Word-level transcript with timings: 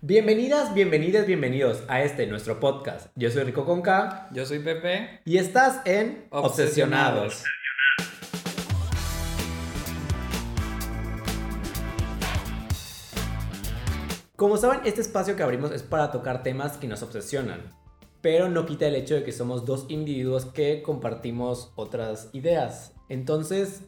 Bienvenidas, 0.00 0.74
bienvenidas, 0.74 1.26
bienvenidos 1.26 1.82
a 1.88 2.04
este 2.04 2.24
nuestro 2.28 2.60
podcast. 2.60 3.08
Yo 3.16 3.32
soy 3.32 3.42
Rico 3.42 3.66
Conca 3.66 4.28
Yo 4.32 4.46
soy 4.46 4.60
Pepe. 4.60 5.22
y 5.24 5.38
estás 5.38 5.80
en 5.86 6.28
Obsesionados. 6.30 7.42
Como 14.36 14.56
saben, 14.56 14.82
este 14.84 15.00
espacio 15.00 15.34
que 15.34 15.42
abrimos 15.42 15.72
es 15.72 15.82
para 15.82 16.12
tocar 16.12 16.44
temas 16.44 16.76
que 16.76 16.86
nos 16.86 17.02
obsesionan, 17.02 17.74
pero 18.20 18.48
no 18.48 18.66
quita 18.66 18.86
el 18.86 18.94
hecho 18.94 19.16
de 19.16 19.24
que 19.24 19.32
somos 19.32 19.66
dos 19.66 19.86
individuos 19.88 20.44
que 20.44 20.80
compartimos 20.80 21.72
otras 21.74 22.30
ideas. 22.34 22.94
Entonces, 23.08 23.82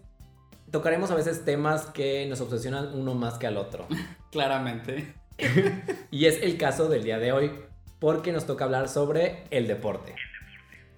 tocaremos 0.73 1.13
a 1.13 1.15
veces 1.15 1.45
temas 1.45 1.87
que 1.87 2.27
nos 2.27 2.41
obsesionan 2.41 2.99
uno 2.99 3.15
más 3.15 3.39
que 3.39 3.47
al 3.47 3.57
otro. 3.57 3.87
Claramente. 4.33 5.20
Y 6.11 6.27
es 6.27 6.43
el 6.43 6.57
caso 6.59 6.89
del 6.89 7.05
día 7.05 7.19
de 7.19 7.33
hoy, 7.33 7.53
porque 8.01 8.33
nos 8.33 8.47
toca 8.47 8.65
hablar 8.65 8.89
sobre 8.89 9.45
el 9.51 9.67
deporte. 9.69 10.15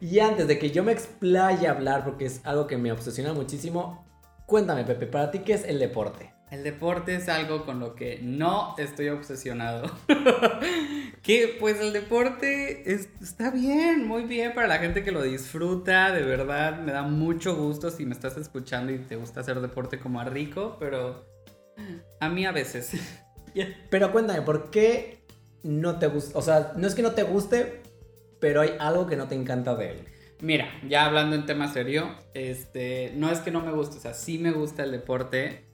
Y 0.01 0.19
antes 0.21 0.49
de 0.49 0.59
que 0.59 0.71
yo 0.71 0.83
me 0.83 0.93
explaye 0.93 1.69
a 1.69 1.73
hablar, 1.73 2.05
porque 2.05 2.25
es 2.27 2.41
algo 2.45 2.67
que 2.67 2.77
me 2.79 2.91
obsesiona 2.93 3.33
muchísimo, 3.35 4.07
cuéntame, 4.47 4.85
Pepe, 4.85 5.07
¿para 5.07 5.31
ti 5.31 5.41
qué 5.41 5.53
es 5.53 5.65
el 5.65 5.79
deporte? 5.79 6.33
El 6.51 6.65
deporte 6.65 7.15
es 7.15 7.29
algo 7.29 7.65
con 7.65 7.81
lo 7.81 7.95
que 7.95 8.19
no 8.23 8.75
estoy 8.79 9.09
obsesionado. 9.09 9.91
que 11.23 11.57
pues 11.59 11.81
el 11.81 11.93
deporte 11.93 12.93
es- 12.93 13.09
está 13.23 13.51
bien, 13.51 14.07
muy 14.07 14.25
bien 14.25 14.53
para 14.55 14.67
la 14.67 14.79
gente 14.79 15.03
que 15.03 15.13
lo 15.13 15.23
disfruta. 15.23 16.13
De 16.13 16.23
verdad, 16.23 16.81
me 16.81 16.93
da 16.93 17.03
mucho 17.03 17.57
gusto 17.57 17.91
si 17.91 18.05
me 18.05 18.13
estás 18.13 18.37
escuchando 18.37 18.93
y 18.93 18.99
te 18.99 19.17
gusta 19.17 19.41
hacer 19.41 19.61
deporte 19.61 19.99
como 19.99 20.21
a 20.21 20.25
Rico, 20.25 20.77
pero 20.79 21.27
a 22.21 22.29
mí 22.29 22.45
a 22.45 22.53
veces. 22.53 22.93
Pero 23.91 24.13
cuéntame, 24.13 24.43
¿por 24.43 24.71
qué 24.71 25.25
no 25.63 25.99
te 25.99 26.07
gusta? 26.07 26.39
O 26.39 26.43
sea, 26.43 26.73
no 26.77 26.87
es 26.87 26.95
que 26.95 27.03
no 27.03 27.13
te 27.13 27.23
guste, 27.23 27.83
pero 28.41 28.61
hay 28.61 28.71
algo 28.79 29.07
que 29.07 29.17
no 29.17 29.29
te 29.29 29.35
encanta 29.35 29.75
de 29.75 29.91
él. 29.91 30.05
Mira, 30.41 30.69
ya 30.89 31.07
hablando 31.07 31.37
en 31.37 31.47
tema 31.47 31.73
serio, 31.73 32.17
este, 32.35 33.13
no 33.15 33.31
es 33.31 33.39
que 33.39 33.53
no 33.53 33.61
me 33.61 33.71
guste, 33.71 33.99
o 33.99 34.01
sea, 34.01 34.13
sí 34.13 34.39
me 34.39 34.51
gusta 34.51 34.83
el 34.83 34.91
deporte, 34.91 35.65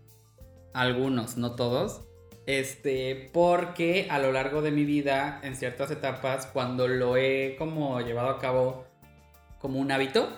algunos, 0.74 1.38
no 1.38 1.54
todos, 1.54 2.02
este, 2.44 3.30
porque 3.32 4.08
a 4.10 4.18
lo 4.18 4.30
largo 4.30 4.60
de 4.60 4.70
mi 4.70 4.84
vida, 4.84 5.40
en 5.42 5.56
ciertas 5.56 5.90
etapas, 5.90 6.46
cuando 6.46 6.86
lo 6.86 7.16
he 7.16 7.56
como 7.58 7.98
llevado 8.02 8.28
a 8.28 8.38
cabo 8.38 8.84
como 9.58 9.78
un 9.78 9.90
hábito, 9.90 10.28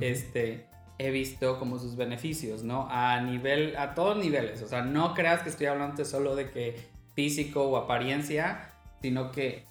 este, 0.00 0.68
he 0.98 1.10
visto 1.10 1.58
como 1.58 1.78
sus 1.78 1.96
beneficios, 1.96 2.62
¿no? 2.62 2.88
A 2.90 3.20
nivel, 3.20 3.76
a 3.76 3.94
todos 3.94 4.16
niveles, 4.16 4.62
o 4.62 4.68
sea, 4.68 4.82
no 4.82 5.14
creas 5.14 5.42
que 5.42 5.48
estoy 5.48 5.66
hablando 5.66 6.04
solo 6.04 6.36
de 6.36 6.50
que 6.50 6.90
físico 7.14 7.64
o 7.64 7.76
apariencia, 7.76 8.72
sino 9.00 9.32
que 9.32 9.66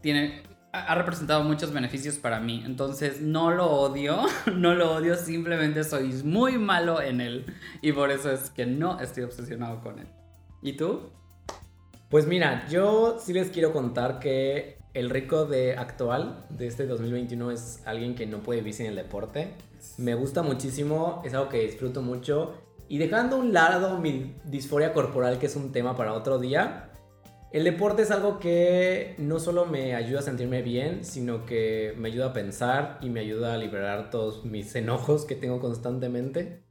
tiene, 0.00 0.42
ha 0.72 0.94
representado 0.94 1.42
muchos 1.42 1.72
beneficios 1.72 2.16
para 2.16 2.40
mí, 2.40 2.62
entonces 2.64 3.20
no 3.20 3.50
lo 3.50 3.66
odio, 3.66 4.22
no 4.54 4.74
lo 4.74 4.94
odio, 4.94 5.16
simplemente 5.16 5.84
soy 5.84 6.12
muy 6.24 6.58
malo 6.58 7.00
en 7.00 7.20
él 7.20 7.46
y 7.82 7.92
por 7.92 8.10
eso 8.10 8.30
es 8.30 8.50
que 8.50 8.66
no 8.66 9.00
estoy 9.00 9.24
obsesionado 9.24 9.80
con 9.80 9.98
él. 9.98 10.06
¿Y 10.62 10.74
tú? 10.74 11.10
Pues 12.08 12.26
mira, 12.26 12.66
yo 12.68 13.18
sí 13.18 13.32
les 13.32 13.50
quiero 13.50 13.72
contar 13.72 14.20
que 14.20 14.78
el 14.94 15.10
rico 15.10 15.44
de 15.44 15.76
actual 15.76 16.46
de 16.48 16.68
este 16.68 16.86
2021 16.86 17.50
es 17.50 17.82
alguien 17.84 18.14
que 18.14 18.26
no 18.26 18.38
puede 18.38 18.60
vivir 18.60 18.74
sin 18.74 18.86
el 18.86 18.96
deporte. 18.96 19.52
Me 19.98 20.14
gusta 20.14 20.42
muchísimo, 20.42 21.22
es 21.24 21.34
algo 21.34 21.48
que 21.48 21.62
disfruto 21.62 22.02
mucho. 22.02 22.54
Y 22.88 22.98
dejando 22.98 23.36
a 23.36 23.38
un 23.40 23.52
lado 23.52 23.98
mi 23.98 24.36
disforia 24.44 24.92
corporal, 24.92 25.38
que 25.38 25.46
es 25.46 25.56
un 25.56 25.72
tema 25.72 25.96
para 25.96 26.12
otro 26.12 26.38
día, 26.38 26.90
el 27.52 27.64
deporte 27.64 28.02
es 28.02 28.10
algo 28.10 28.38
que 28.38 29.14
no 29.18 29.40
solo 29.40 29.66
me 29.66 29.94
ayuda 29.94 30.20
a 30.20 30.22
sentirme 30.22 30.62
bien, 30.62 31.04
sino 31.04 31.46
que 31.46 31.94
me 31.96 32.08
ayuda 32.08 32.26
a 32.26 32.32
pensar 32.32 32.98
y 33.00 33.08
me 33.08 33.20
ayuda 33.20 33.54
a 33.54 33.56
liberar 33.56 34.10
todos 34.10 34.44
mis 34.44 34.74
enojos 34.74 35.24
que 35.24 35.36
tengo 35.36 35.58
constantemente. 35.58 36.62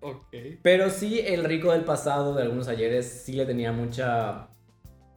Ok. 0.00 0.34
Pero 0.62 0.90
sí, 0.90 1.20
el 1.20 1.44
rico 1.44 1.72
del 1.72 1.84
pasado, 1.84 2.34
de 2.34 2.42
algunos 2.42 2.68
ayeres, 2.68 3.06
sí 3.24 3.32
le 3.32 3.46
tenía 3.46 3.72
mucha, 3.72 4.48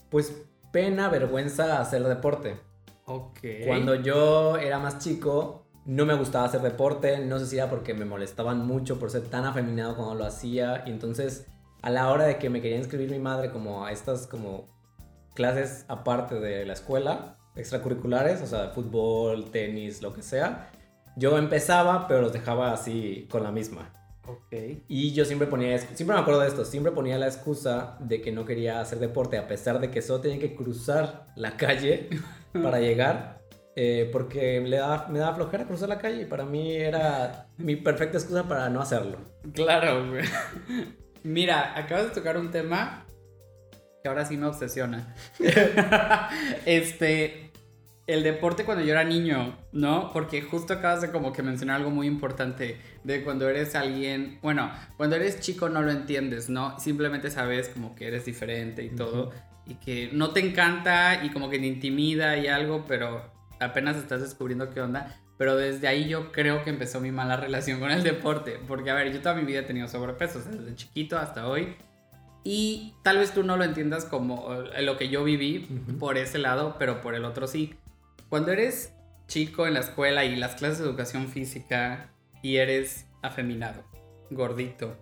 pues, 0.10 0.46
pena, 0.72 1.10
vergüenza 1.10 1.82
hacer 1.82 2.04
deporte. 2.04 2.56
Ok. 3.06 3.40
Cuando 3.66 3.96
yo 3.96 4.58
era 4.58 4.80
más 4.80 5.00
chico, 5.00 5.67
no 5.88 6.06
me 6.06 6.14
gustaba 6.16 6.46
hacer 6.46 6.62
deporte, 6.62 7.20
no 7.20 7.40
sé 7.40 7.48
si 7.48 7.58
era 7.58 7.70
porque 7.70 7.94
me 7.94 8.04
molestaban 8.04 8.68
mucho 8.68 9.00
por 9.00 9.10
ser 9.10 9.24
tan 9.24 9.46
afeminado 9.46 9.96
cuando 9.96 10.16
lo 10.16 10.26
hacía, 10.26 10.84
y 10.86 10.92
entonces 10.92 11.48
a 11.82 11.90
la 11.90 12.12
hora 12.12 12.26
de 12.26 12.38
que 12.38 12.50
me 12.50 12.62
quería 12.62 12.78
inscribir 12.78 13.10
mi 13.10 13.20
madre 13.20 13.52
como 13.52 13.86
a 13.86 13.92
estas 13.94 14.28
como 14.28 14.68
clases 15.34 15.86
aparte 15.88 16.36
de 16.42 16.66
la 16.66 16.74
escuela, 16.74 17.38
extracurriculares, 17.56 18.42
o 18.42 18.48
sea, 18.48 18.70
fútbol, 18.70 19.50
tenis, 19.50 20.02
lo 20.02 20.14
que 20.14 20.22
sea, 20.22 20.72
yo 21.16 21.38
empezaba, 21.38 22.06
pero 22.08 22.22
los 22.22 22.34
dejaba 22.34 22.74
así 22.74 23.26
con 23.32 23.44
la 23.44 23.52
misma. 23.52 23.94
Ok. 24.28 24.84
Y 24.90 25.14
yo 25.14 25.24
siempre 25.24 25.48
ponía, 25.48 25.78
siempre 25.80 26.16
me 26.16 26.22
acuerdo 26.22 26.42
de 26.42 26.50
esto, 26.50 26.66
siempre 26.66 26.92
ponía 26.92 27.18
la 27.18 27.28
excusa 27.28 27.98
de 28.02 28.22
que 28.22 28.34
no 28.34 28.44
quería 28.44 28.82
hacer 28.82 29.00
deporte, 29.00 29.38
a 29.38 29.48
pesar 29.48 29.80
de 29.80 29.90
que 29.90 30.02
solo 30.02 30.20
tenía 30.20 30.40
que 30.40 30.54
cruzar 30.54 31.28
la 31.36 31.56
calle 31.56 32.10
para 32.52 32.82
llegar, 32.82 33.37
eh, 33.80 34.10
porque 34.12 34.60
le 34.60 34.78
daba, 34.78 35.08
me 35.08 35.20
daba 35.20 35.36
flojera 35.36 35.66
cruzar 35.66 35.88
la 35.88 36.00
calle 36.00 36.24
y 36.24 36.26
para 36.26 36.46
mí 36.46 36.76
era 36.76 37.46
mi 37.58 37.76
perfecta 37.76 38.18
excusa 38.18 38.48
para 38.48 38.70
no 38.70 38.82
hacerlo. 38.82 39.20
Claro, 39.54 40.10
güey. 40.10 40.26
Mira, 41.24 41.78
acabas 41.78 42.06
de 42.06 42.10
tocar 42.10 42.38
un 42.38 42.50
tema 42.50 43.06
que 44.02 44.10
ahora 44.10 44.26
sí 44.26 44.36
me 44.36 44.48
obsesiona. 44.48 45.14
este, 46.66 47.52
el 48.08 48.24
deporte 48.24 48.66
cuando 48.66 48.84
yo 48.84 48.94
era 48.94 49.04
niño, 49.04 49.56
¿no? 49.72 50.12
Porque 50.12 50.42
justo 50.42 50.74
acabas 50.74 51.02
de 51.02 51.12
como 51.12 51.32
que 51.32 51.44
mencionar 51.44 51.76
algo 51.76 51.92
muy 51.92 52.08
importante 52.08 52.80
de 53.04 53.24
cuando 53.24 53.48
eres 53.48 53.76
alguien, 53.76 54.40
bueno, 54.42 54.72
cuando 54.98 55.18
eres 55.18 55.40
chico 55.40 55.70
no 55.70 55.84
lo 55.84 55.92
entiendes, 55.92 56.50
¿no? 56.50 56.80
Simplemente 56.80 57.30
sabes 57.30 57.70
como 57.70 57.94
que 57.94 58.08
eres 58.08 58.26
diferente 58.26 58.84
y 58.84 58.90
todo 58.90 59.34
y 59.68 59.76
que 59.76 60.10
no 60.14 60.32
te 60.32 60.40
encanta 60.40 61.24
y 61.24 61.30
como 61.30 61.48
que 61.52 61.60
te 61.60 61.68
intimida 61.68 62.38
y 62.38 62.48
algo, 62.48 62.86
pero 62.88 63.37
apenas 63.60 63.98
estás 63.98 64.22
descubriendo 64.22 64.70
qué 64.70 64.82
onda. 64.82 65.20
Pero 65.38 65.56
desde 65.56 65.88
ahí 65.88 66.08
yo 66.08 66.32
creo 66.32 66.64
que 66.64 66.72
empezó 66.72 67.00
mi 67.00 67.12
mala 67.12 67.38
relación 67.38 67.80
con 67.80 67.92
el 67.92 68.04
deporte. 68.04 68.60
Porque, 68.68 68.90
a 68.90 68.96
ver, 68.96 69.14
yo 69.14 69.22
toda 69.22 69.36
mi 69.36 69.44
vida 69.44 69.60
he 69.60 69.64
tenido 69.64 69.88
sobrepeso, 69.88 70.40
o 70.40 70.42
sea, 70.42 70.52
desde 70.52 70.76
chiquito 70.76 71.18
hasta 71.18 71.48
hoy. 71.48 71.76
Y 72.44 72.96
tal 73.04 73.18
vez 73.18 73.34
tú 73.34 73.44
no 73.44 73.58
lo 73.58 73.64
entiendas 73.64 74.06
como 74.06 74.54
eh, 74.54 74.82
lo 74.82 74.98
que 74.98 75.10
yo 75.10 75.24
viví 75.24 75.68
por 76.00 76.18
ese 76.18 76.38
lado, 76.38 76.78
pero 76.80 77.02
por 77.02 77.14
el 77.14 77.26
otro 77.26 77.46
sí. 77.46 77.76
Cuando 78.30 78.52
eres 78.52 78.94
chico 79.28 79.68
en 79.68 79.74
la 79.74 79.82
escuela 79.82 80.26
y 80.26 80.36
las 80.36 80.56
clases 80.56 80.80
de 80.80 80.86
educación 80.86 81.28
física 81.28 82.10
y 82.42 82.58
eres 82.58 83.06
afeminado, 83.22 83.84
gordito, 84.30 84.96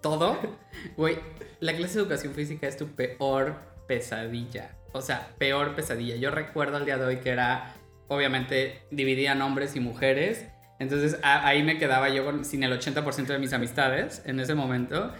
todo, 0.00 0.38
güey, 0.96 1.18
la 1.60 1.76
clase 1.76 1.96
de 1.96 2.00
educación 2.00 2.32
física 2.32 2.66
es 2.66 2.76
tu 2.76 2.88
peor 2.88 3.56
pesadilla. 3.86 4.74
O 4.92 5.00
sea, 5.00 5.30
peor 5.38 5.74
pesadilla. 5.74 6.16
Yo 6.16 6.30
recuerdo 6.30 6.76
al 6.76 6.84
día 6.84 6.98
de 6.98 7.04
hoy 7.04 7.16
que 7.18 7.30
era, 7.30 7.74
obviamente, 8.08 8.82
dividían 8.90 9.40
hombres 9.42 9.74
y 9.76 9.80
mujeres. 9.80 10.46
Entonces 10.78 11.18
a- 11.22 11.46
ahí 11.46 11.62
me 11.62 11.78
quedaba 11.78 12.08
yo 12.08 12.24
con- 12.24 12.44
sin 12.44 12.62
el 12.64 12.72
80% 12.72 13.32
de 13.32 13.38
mis 13.38 13.52
amistades 13.52 14.22
en 14.26 14.40
ese 14.40 14.54
momento. 14.54 15.12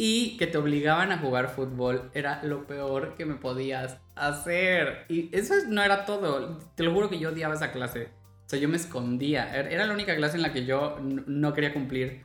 Y 0.00 0.36
que 0.36 0.46
te 0.46 0.58
obligaban 0.58 1.10
a 1.10 1.18
jugar 1.18 1.48
fútbol 1.48 2.10
era 2.14 2.40
lo 2.44 2.66
peor 2.68 3.16
que 3.16 3.26
me 3.26 3.34
podías 3.34 3.98
hacer. 4.14 5.04
Y 5.08 5.28
eso 5.36 5.54
no 5.68 5.82
era 5.82 6.04
todo. 6.04 6.58
Te 6.76 6.84
lo 6.84 6.92
juro 6.94 7.10
que 7.10 7.18
yo 7.18 7.30
odiaba 7.30 7.54
esa 7.54 7.72
clase. 7.72 8.08
O 8.46 8.48
sea, 8.48 8.58
yo 8.60 8.68
me 8.68 8.76
escondía. 8.76 9.52
Era 9.54 9.68
era 9.68 9.86
la 9.86 9.92
única 9.94 10.14
clase 10.16 10.36
en 10.36 10.42
la 10.42 10.52
que 10.52 10.64
yo 10.64 10.98
no 11.00 11.52
quería 11.52 11.74
cumplir. 11.74 12.24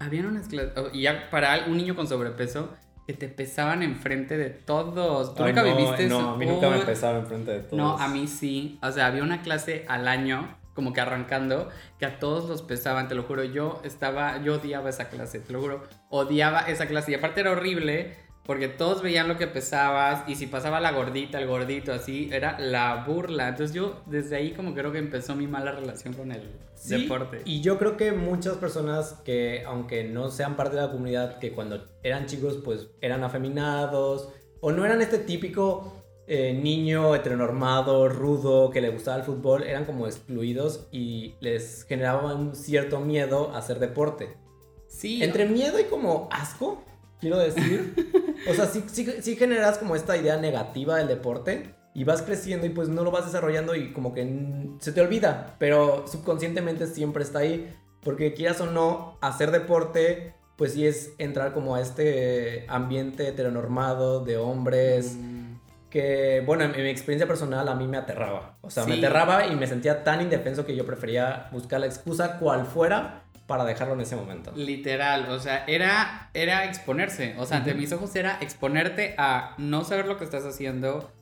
Habían 0.00 0.26
unas 0.26 0.48
clases. 0.48 0.72
Y 0.92 1.02
ya 1.02 1.30
para 1.30 1.66
un 1.66 1.76
niño 1.76 1.94
con 1.94 2.08
sobrepeso, 2.08 2.74
que 3.10 3.16
te 3.16 3.28
pesaban 3.28 3.82
enfrente 3.82 4.38
de 4.38 4.50
todos. 4.50 5.34
¿Tú 5.34 5.42
Ay, 5.42 5.52
nunca 5.52 5.64
no, 5.64 5.76
viviste 5.76 6.06
eso? 6.06 6.22
No, 6.22 6.30
a 6.30 6.36
mí 6.36 6.46
nunca 6.46 6.70
me 6.70 6.78
pesaba 6.78 7.18
enfrente 7.18 7.50
de 7.50 7.58
todos. 7.60 7.76
No, 7.76 7.98
a 7.98 8.06
mí 8.06 8.28
sí. 8.28 8.78
O 8.82 8.92
sea, 8.92 9.06
había 9.06 9.24
una 9.24 9.42
clase 9.42 9.84
al 9.88 10.06
año, 10.06 10.56
como 10.74 10.92
que 10.92 11.00
arrancando, 11.00 11.68
que 11.98 12.06
a 12.06 12.20
todos 12.20 12.48
los 12.48 12.62
pesaban, 12.62 13.08
te 13.08 13.16
lo 13.16 13.24
juro. 13.24 13.42
Yo 13.42 13.80
estaba, 13.82 14.40
yo 14.44 14.60
odiaba 14.60 14.90
esa 14.90 15.08
clase, 15.08 15.40
te 15.40 15.52
lo 15.52 15.60
juro. 15.60 15.82
Odiaba 16.08 16.60
esa 16.60 16.86
clase. 16.86 17.10
Y 17.10 17.14
aparte 17.16 17.40
era 17.40 17.50
horrible, 17.50 18.14
porque 18.50 18.66
todos 18.66 19.00
veían 19.00 19.28
lo 19.28 19.38
que 19.38 19.46
pesabas, 19.46 20.28
y 20.28 20.34
si 20.34 20.48
pasaba 20.48 20.80
la 20.80 20.90
gordita, 20.90 21.38
el 21.38 21.46
gordito, 21.46 21.92
así, 21.92 22.28
era 22.32 22.58
la 22.58 23.04
burla. 23.06 23.50
Entonces 23.50 23.72
yo, 23.72 24.02
desde 24.06 24.34
ahí, 24.34 24.50
como 24.54 24.74
creo 24.74 24.90
que 24.90 24.98
empezó 24.98 25.36
mi 25.36 25.46
mala 25.46 25.70
relación 25.70 26.14
con 26.14 26.32
el 26.32 26.50
Sí, 26.74 27.02
deporte. 27.02 27.42
Y 27.44 27.60
yo 27.60 27.78
creo 27.78 27.96
que 27.96 28.10
muchas 28.10 28.56
personas 28.56 29.12
que, 29.24 29.62
aunque 29.64 30.02
no 30.02 30.30
sean 30.30 30.56
parte 30.56 30.74
de 30.74 30.82
la 30.82 30.90
comunidad, 30.90 31.38
que 31.38 31.52
cuando 31.52 31.86
eran 32.02 32.26
chicos, 32.26 32.58
pues 32.64 32.88
eran 33.00 33.22
afeminados, 33.22 34.30
o 34.60 34.72
no 34.72 34.84
eran 34.84 35.00
este 35.00 35.18
típico 35.18 36.02
eh, 36.26 36.52
niño 36.52 37.14
heteronormado, 37.14 38.08
rudo, 38.08 38.70
que 38.70 38.80
le 38.80 38.88
gustaba 38.90 39.18
el 39.18 39.22
fútbol, 39.22 39.62
eran 39.62 39.84
como 39.84 40.08
excluidos 40.08 40.88
y 40.90 41.36
les 41.38 41.84
generaba 41.84 42.34
un 42.34 42.56
cierto 42.56 42.98
miedo 42.98 43.52
a 43.54 43.58
hacer 43.58 43.78
deporte. 43.78 44.36
Sí. 44.88 45.22
Entre 45.22 45.46
miedo 45.46 45.78
y 45.78 45.84
como 45.84 46.28
asco, 46.32 46.82
quiero 47.20 47.38
decir, 47.38 47.94
O 48.48 48.54
sea, 48.54 48.66
sí, 48.66 48.84
sí, 48.86 49.06
sí 49.20 49.36
generas 49.36 49.78
como 49.78 49.94
esta 49.96 50.16
idea 50.16 50.36
negativa 50.38 50.96
del 50.96 51.08
deporte 51.08 51.74
y 51.92 52.04
vas 52.04 52.22
creciendo 52.22 52.66
y 52.66 52.70
pues 52.70 52.88
no 52.88 53.04
lo 53.04 53.10
vas 53.10 53.26
desarrollando 53.26 53.74
y 53.74 53.92
como 53.92 54.14
que 54.14 54.70
se 54.78 54.92
te 54.92 55.00
olvida, 55.00 55.56
pero 55.58 56.06
subconscientemente 56.08 56.86
siempre 56.86 57.22
está 57.22 57.40
ahí, 57.40 57.74
porque 58.02 58.32
quieras 58.32 58.60
o 58.60 58.66
no, 58.66 59.18
hacer 59.20 59.50
deporte, 59.50 60.34
pues 60.56 60.72
sí 60.72 60.86
es 60.86 61.12
entrar 61.18 61.52
como 61.52 61.74
a 61.74 61.80
este 61.80 62.64
ambiente 62.68 63.28
heteronormado 63.28 64.24
de 64.24 64.36
hombres, 64.38 65.16
Mm, 65.18 65.40
que 65.90 66.42
bueno, 66.46 66.64
en, 66.64 66.70
mi 66.70 66.88
experiencia 66.88 67.26
personal 67.26 67.68
a 67.68 67.74
mí 67.74 67.88
me 67.88 67.96
aterraba, 67.96 68.56
o 68.62 68.70
sea, 68.70 68.86
me 68.86 68.92
Sí. 68.92 68.98
aterraba 68.98 69.46
y 69.48 69.56
me 69.56 69.66
sentía 69.66 70.04
tan 70.04 70.22
indefenso 70.22 70.64
que 70.64 70.76
yo 70.76 70.86
prefería 70.86 71.48
buscar 71.52 71.80
la 71.80 71.86
excusa 71.86 72.38
cual 72.38 72.64
fuera 72.64 73.24
para 73.50 73.64
dejarlo 73.64 73.94
en 73.94 74.00
ese 74.02 74.14
momento. 74.14 74.52
Literal, 74.54 75.28
o 75.28 75.40
sea, 75.40 75.64
era, 75.66 76.30
era 76.34 76.66
exponerse. 76.66 77.34
O 77.36 77.46
sea, 77.46 77.56
ante 77.56 77.74
mis 77.74 77.90
ojos 77.92 78.14
era 78.14 78.38
exponerte 78.40 79.16
a 79.18 79.56
no 79.58 79.82
saber 79.82 80.06
lo 80.06 80.18
que 80.18 80.24
estás 80.24 80.44
haciendo. 80.44 81.12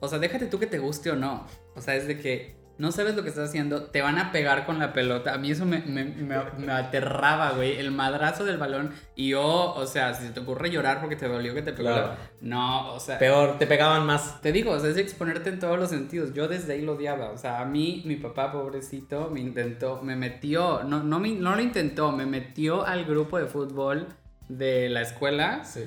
O 0.00 0.08
sea, 0.08 0.18
déjate 0.18 0.46
tú 0.46 0.58
que 0.58 0.66
te 0.66 0.80
guste 0.80 1.12
o 1.12 1.14
no. 1.14 1.46
O 1.76 1.80
sea, 1.80 1.94
es 1.94 2.08
de 2.08 2.18
que 2.18 2.56
no 2.78 2.92
sabes 2.92 3.16
lo 3.16 3.22
que 3.22 3.28
estás 3.28 3.48
haciendo, 3.48 3.82
te 3.84 4.02
van 4.02 4.18
a 4.18 4.32
pegar 4.32 4.64
con 4.64 4.78
la 4.78 4.92
pelota. 4.92 5.34
A 5.34 5.38
mí 5.38 5.50
eso 5.50 5.66
me, 5.66 5.80
me, 5.80 6.04
me- 6.04 6.42
me 6.58 6.72
aterraba, 6.72 7.50
güey. 7.52 7.76
El 7.78 7.90
madrazo 7.90 8.44
del 8.44 8.56
balón. 8.56 8.92
Y 9.16 9.30
yo, 9.30 9.42
o 9.74 9.86
sea, 9.86 10.14
si 10.14 10.26
se 10.26 10.30
te 10.32 10.40
ocurre 10.40 10.70
llorar 10.70 11.00
porque 11.00 11.16
te 11.16 11.28
dolió 11.28 11.54
que 11.54 11.62
te 11.62 11.72
pegó. 11.72 11.88
Claro. 11.90 12.06
la- 12.08 12.18
No, 12.40 12.94
o 12.94 13.00
sea. 13.00 13.18
Peor, 13.18 13.58
te 13.58 13.66
pegaban 13.66 14.06
más. 14.06 14.40
Te 14.40 14.52
digo, 14.52 14.70
o 14.72 14.78
sea, 14.80 14.90
es 14.90 14.96
exponerte 14.96 15.50
en 15.50 15.58
todos 15.58 15.78
los 15.78 15.90
sentidos. 15.90 16.32
Yo 16.34 16.46
desde 16.48 16.74
ahí 16.74 16.82
lo 16.82 16.92
odiaba. 16.94 17.30
O 17.30 17.36
sea, 17.36 17.60
a 17.60 17.64
mí, 17.64 18.02
mi 18.06 18.16
papá, 18.16 18.52
pobrecito, 18.52 19.28
me 19.30 19.40
intentó, 19.40 20.00
me 20.02 20.16
metió, 20.16 20.82
no, 20.84 21.02
no, 21.02 21.18
me- 21.20 21.32
no 21.32 21.56
lo 21.56 21.60
intentó, 21.62 22.12
me 22.12 22.26
metió 22.26 22.86
al 22.86 23.04
grupo 23.04 23.38
de 23.38 23.46
fútbol 23.46 24.06
de 24.48 24.88
la 24.88 25.02
escuela. 25.02 25.64
Sí. 25.64 25.84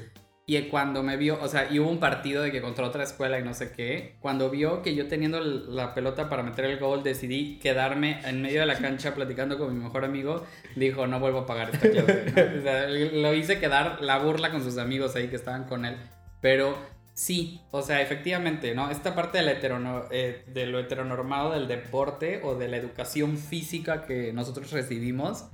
Y 0.51 0.61
cuando 0.63 1.01
me 1.01 1.15
vio, 1.15 1.39
o 1.41 1.47
sea, 1.47 1.71
y 1.71 1.79
hubo 1.79 1.89
un 1.89 2.01
partido 2.01 2.43
de 2.43 2.51
que 2.51 2.61
contra 2.61 2.85
otra 2.85 3.05
escuela 3.05 3.39
y 3.39 3.41
no 3.41 3.53
sé 3.53 3.71
qué. 3.71 4.15
Cuando 4.19 4.49
vio 4.49 4.81
que 4.81 4.95
yo 4.95 5.07
teniendo 5.07 5.39
la 5.39 5.93
pelota 5.93 6.27
para 6.27 6.43
meter 6.43 6.65
el 6.65 6.77
gol, 6.77 7.03
decidí 7.03 7.57
quedarme 7.59 8.19
en 8.25 8.41
medio 8.41 8.59
de 8.59 8.65
la 8.65 8.75
cancha 8.75 9.15
platicando 9.15 9.57
con 9.57 9.73
mi 9.73 9.81
mejor 9.81 10.03
amigo. 10.03 10.45
Dijo, 10.75 11.07
no 11.07 11.21
vuelvo 11.21 11.39
a 11.39 11.45
pagar 11.45 11.69
esta 11.73 11.89
clase. 11.89 12.25
¿no? 12.35 12.59
O 12.59 12.63
sea, 12.63 12.85
lo 12.89 13.33
hice 13.33 13.61
quedar 13.61 14.01
la 14.01 14.17
burla 14.17 14.51
con 14.51 14.61
sus 14.61 14.77
amigos 14.77 15.15
ahí 15.15 15.29
que 15.29 15.37
estaban 15.37 15.63
con 15.63 15.85
él. 15.85 15.95
Pero 16.41 16.77
sí, 17.13 17.61
o 17.71 17.81
sea, 17.81 18.01
efectivamente, 18.01 18.75
¿no? 18.75 18.91
Esta 18.91 19.15
parte 19.15 19.37
de, 19.37 19.45
la 19.45 20.07
eh, 20.11 20.43
de 20.47 20.65
lo 20.65 20.79
heteronormado 20.79 21.53
del 21.53 21.69
deporte 21.69 22.41
o 22.43 22.55
de 22.55 22.67
la 22.67 22.75
educación 22.75 23.37
física 23.37 24.03
que 24.03 24.33
nosotros 24.33 24.69
recibimos, 24.73 25.45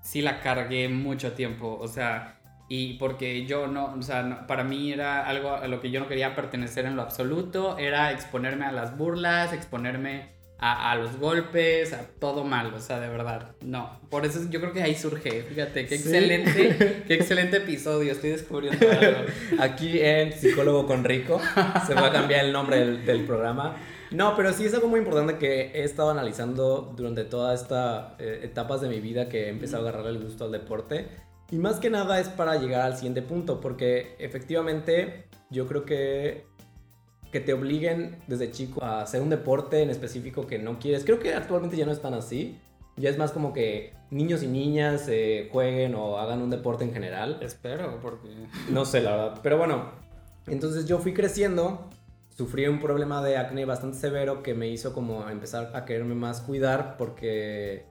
sí 0.00 0.22
la 0.22 0.40
cargué 0.40 0.88
mucho 0.88 1.32
tiempo. 1.32 1.76
O 1.78 1.88
sea, 1.88 2.39
y 2.70 2.94
porque 2.94 3.44
yo 3.44 3.66
no, 3.66 3.92
o 3.98 4.02
sea, 4.02 4.22
no- 4.22 4.46
para 4.46 4.64
mí 4.64 4.92
era 4.92 5.26
algo 5.26 5.50
a 5.56 5.66
lo 5.68 5.80
que 5.82 5.90
yo 5.90 6.00
no 6.00 6.08
quería 6.08 6.34
pertenecer 6.34 6.86
en 6.86 6.96
lo 6.96 7.02
absoluto, 7.02 7.76
era 7.76 8.12
exponerme 8.12 8.64
a 8.64 8.72
las 8.72 8.96
burlas, 8.96 9.52
exponerme 9.52 10.38
a, 10.62 10.92
a 10.92 10.94
los 10.94 11.16
golpes, 11.18 11.92
a 11.94 12.02
todo 12.20 12.44
mal, 12.44 12.72
o 12.74 12.80
sea, 12.80 13.00
de 13.00 13.08
verdad, 13.08 13.52
no. 13.62 13.98
Por 14.10 14.24
eso 14.24 14.40
yo 14.50 14.60
creo 14.60 14.72
que 14.72 14.82
ahí 14.82 14.94
surge, 14.94 15.42
fíjate, 15.42 15.86
qué 15.86 15.96
Sí. 15.98 16.08
excelente, 16.08 17.02
qué 17.08 17.14
excelente 17.14 17.56
episodio, 17.56 18.12
estoy 18.12 18.30
descubriendo 18.30 18.86
algo. 18.88 19.18
Aquí 19.58 19.98
en 20.00 20.32
Psicólogo 20.32 20.86
con 20.86 21.02
Rico 21.04 21.40
se 21.86 21.94
va 21.94 22.06
a 22.06 22.12
cambiar 22.12 22.44
el 22.44 22.52
nombre 22.52 22.78
del, 22.78 23.04
del 23.04 23.24
programa. 23.24 23.74
No, 24.12 24.36
pero 24.36 24.52
sí 24.52 24.64
es 24.64 24.74
algo 24.74 24.86
muy 24.88 24.98
importante 25.00 25.38
que 25.38 25.70
he 25.74 25.82
estado 25.84 26.10
analizando 26.10 26.92
durante 26.96 27.24
toda 27.24 27.54
esta 27.54 28.16
eh, 28.18 28.40
etapas 28.42 28.80
de 28.80 28.88
mi 28.88 29.00
vida 29.00 29.28
que 29.28 29.44
he 29.46 29.48
empezado 29.48 29.86
a 29.86 29.88
agarrar 29.90 30.06
el 30.08 30.18
gusto 30.22 30.44
al 30.44 30.52
deporte. 30.52 31.08
Y 31.50 31.58
más 31.58 31.80
que 31.80 31.90
nada 31.90 32.20
es 32.20 32.28
para 32.28 32.56
llegar 32.56 32.82
al 32.82 32.96
siguiente 32.96 33.22
punto, 33.22 33.60
porque 33.60 34.14
efectivamente 34.18 35.24
yo 35.50 35.66
creo 35.66 35.84
que 35.84 36.50
que 37.30 37.40
te 37.40 37.52
obliguen 37.52 38.16
desde 38.26 38.50
chico 38.50 38.82
a 38.82 39.02
hacer 39.02 39.22
un 39.22 39.30
deporte 39.30 39.82
en 39.82 39.90
específico 39.90 40.46
que 40.46 40.58
no 40.58 40.78
quieres. 40.78 41.04
Creo 41.04 41.20
que 41.20 41.34
actualmente 41.34 41.76
ya 41.76 41.86
no 41.86 41.92
es 41.92 42.00
tan 42.00 42.14
así. 42.14 42.58
Ya 42.96 43.08
es 43.08 43.18
más 43.18 43.30
como 43.30 43.52
que 43.52 43.94
niños 44.10 44.42
y 44.42 44.48
niñas 44.48 45.06
eh, 45.08 45.48
jueguen 45.52 45.94
o 45.94 46.18
hagan 46.18 46.42
un 46.42 46.50
deporte 46.50 46.84
en 46.84 46.92
general. 46.92 47.38
Espero, 47.40 48.00
porque... 48.02 48.28
No 48.70 48.84
sé, 48.84 49.00
la 49.00 49.16
verdad. 49.16 49.40
Pero 49.42 49.58
bueno, 49.58 49.90
entonces 50.48 50.86
yo 50.86 50.98
fui 50.98 51.14
creciendo, 51.14 51.88
sufrí 52.36 52.66
un 52.66 52.80
problema 52.80 53.22
de 53.22 53.36
acné 53.36 53.64
bastante 53.64 53.96
severo 53.96 54.42
que 54.42 54.54
me 54.54 54.68
hizo 54.68 54.92
como 54.92 55.28
empezar 55.28 55.70
a 55.74 55.84
quererme 55.84 56.16
más 56.16 56.40
cuidar 56.40 56.96
porque 56.96 57.84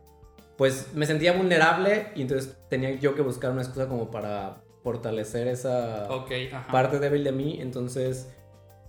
pues 0.59 0.93
me 0.93 1.05
sentía 1.07 1.31
vulnerable 1.31 2.09
y 2.15 2.21
entonces 2.21 2.55
tenía 2.69 2.91
yo 2.91 3.15
que 3.15 3.21
buscar 3.23 3.49
una 3.51 3.61
excusa 3.61 3.87
como 3.87 4.11
para 4.11 4.57
fortalecer 4.83 5.47
esa 5.47 6.05
Ok, 6.11 6.31
ajá. 6.53 6.71
parte 6.71 6.99
débil 6.99 7.23
de 7.23 7.31
mí. 7.31 7.57
Entonces, 7.61 8.29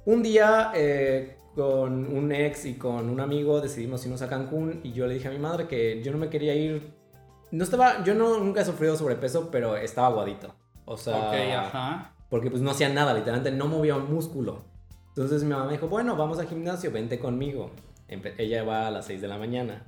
un 0.05 0.23
día 0.23 0.73
eh, 0.75 1.37
con 1.55 2.15
un 2.15 2.33
ex 2.33 2.65
y 2.67 2.75
con 2.75 3.09
un 3.09 3.21
amigo 3.21 3.61
decidimos 3.61 4.05
irnos 4.05 4.21
a 4.21 4.29
Cancún 4.29 4.81
y 4.83 4.93
yo 4.93 5.07
le 5.07 5.15
dije 5.15 5.29
a 5.29 5.31
mi 5.31 5.39
madre 5.39 5.69
que 5.69 6.03
yo 6.03 6.11
no 6.13 6.19
me 6.19 6.29
quería 6.29 6.55
ir. 6.57 6.93
No 7.53 7.63
estaba, 7.63 8.03
yo 8.05 8.15
no, 8.15 8.39
nunca 8.39 8.63
he 8.63 8.65
sufrido 8.65 8.97
sobrepeso, 8.97 9.51
pero 9.53 9.77
estaba 9.77 10.09
aguadito. 10.09 10.53
O 10.87 10.97
sea, 10.97 11.29
Ok, 11.29 11.35
ajá. 11.57 12.15
porque 12.29 12.51
pues 12.51 12.63
no 12.63 12.73
hacía 12.73 12.89
nada, 12.89 13.15
literalmente 13.15 13.53
no 13.57 13.67
movía 13.69 13.95
un 13.97 14.13
músculo. 14.13 14.63
Entonces 15.09 15.45
mi 15.45 15.51
mamá 15.51 15.67
me 15.67 15.73
dijo, 15.73 15.87
bueno, 15.89 16.17
vamos 16.17 16.41
al 16.41 16.49
gimnasio, 16.49 16.91
vente 16.91 17.21
conmigo. 17.21 17.71
Empe- 18.09 18.35
ella 18.39 18.65
va 18.65 18.89
a 18.89 18.91
las 18.91 19.07
6 19.07 19.21
de 19.21 19.29
la 19.29 19.39
mañana. 19.39 19.87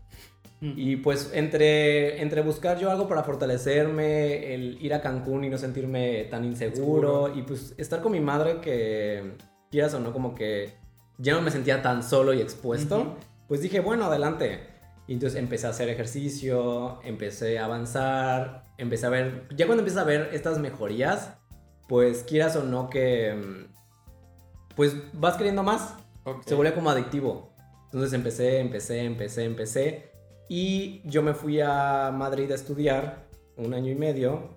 Y 0.64 0.94
pues 0.96 1.32
entre, 1.34 2.22
entre 2.22 2.40
buscar 2.40 2.78
yo 2.78 2.88
algo 2.88 3.08
para 3.08 3.24
fortalecerme, 3.24 4.54
el 4.54 4.78
ir 4.80 4.94
a 4.94 5.00
Cancún 5.00 5.42
y 5.42 5.48
no 5.48 5.58
sentirme 5.58 6.22
tan 6.30 6.44
inseguro, 6.44 7.26
Seguro. 7.26 7.36
y 7.36 7.42
pues 7.42 7.74
estar 7.78 8.00
con 8.00 8.12
mi 8.12 8.20
madre 8.20 8.60
que, 8.60 9.32
quieras 9.72 9.92
o 9.94 9.98
no, 9.98 10.12
como 10.12 10.36
que 10.36 10.74
ya 11.18 11.34
no 11.34 11.40
me 11.42 11.50
sentía 11.50 11.82
tan 11.82 12.04
solo 12.04 12.32
y 12.32 12.40
expuesto, 12.40 13.00
Ujú. 13.00 13.14
pues 13.48 13.60
dije, 13.60 13.80
bueno, 13.80 14.04
adelante. 14.04 14.60
Y 15.08 15.14
entonces 15.14 15.36
empecé 15.36 15.66
a 15.66 15.70
hacer 15.70 15.88
ejercicio, 15.88 17.00
empecé 17.02 17.58
a 17.58 17.64
avanzar, 17.64 18.64
empecé 18.78 19.06
a 19.06 19.10
ver, 19.10 19.48
ya 19.56 19.66
cuando 19.66 19.80
empiezas 19.80 20.02
a 20.02 20.06
ver 20.06 20.30
estas 20.32 20.60
mejorías, 20.60 21.38
pues 21.88 22.22
quieras 22.22 22.54
o 22.54 22.62
no 22.62 22.88
que, 22.88 23.34
mm, 23.34 24.74
pues 24.76 24.94
vas 25.12 25.36
queriendo 25.36 25.64
más, 25.64 25.96
Ok. 26.24 26.44
se 26.46 26.54
vuelve 26.54 26.72
como 26.72 26.88
adictivo. 26.88 27.52
Entonces 27.86 28.12
empecé, 28.12 28.60
empecé, 28.60 29.02
empecé, 29.04 29.44
empecé. 29.44 30.11
Y 30.48 31.00
yo 31.04 31.22
me 31.22 31.34
fui 31.34 31.60
a 31.60 32.10
Madrid 32.12 32.50
a 32.50 32.54
estudiar 32.54 33.26
un 33.56 33.74
año 33.74 33.90
y 33.90 33.94
medio. 33.94 34.56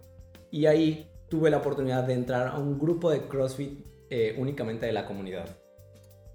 Y 0.52 0.66
ahí 0.66 1.10
tuve 1.30 1.50
la 1.50 1.58
oportunidad 1.58 2.04
de 2.04 2.14
entrar 2.14 2.48
a 2.48 2.58
un 2.58 2.80
grupo 2.80 3.10
de 3.10 3.28
CrossFit 3.28 3.86
eh, 4.10 4.36
únicamente 4.38 4.86
de 4.86 4.94
la 4.94 5.06
comunidad. 5.06 5.58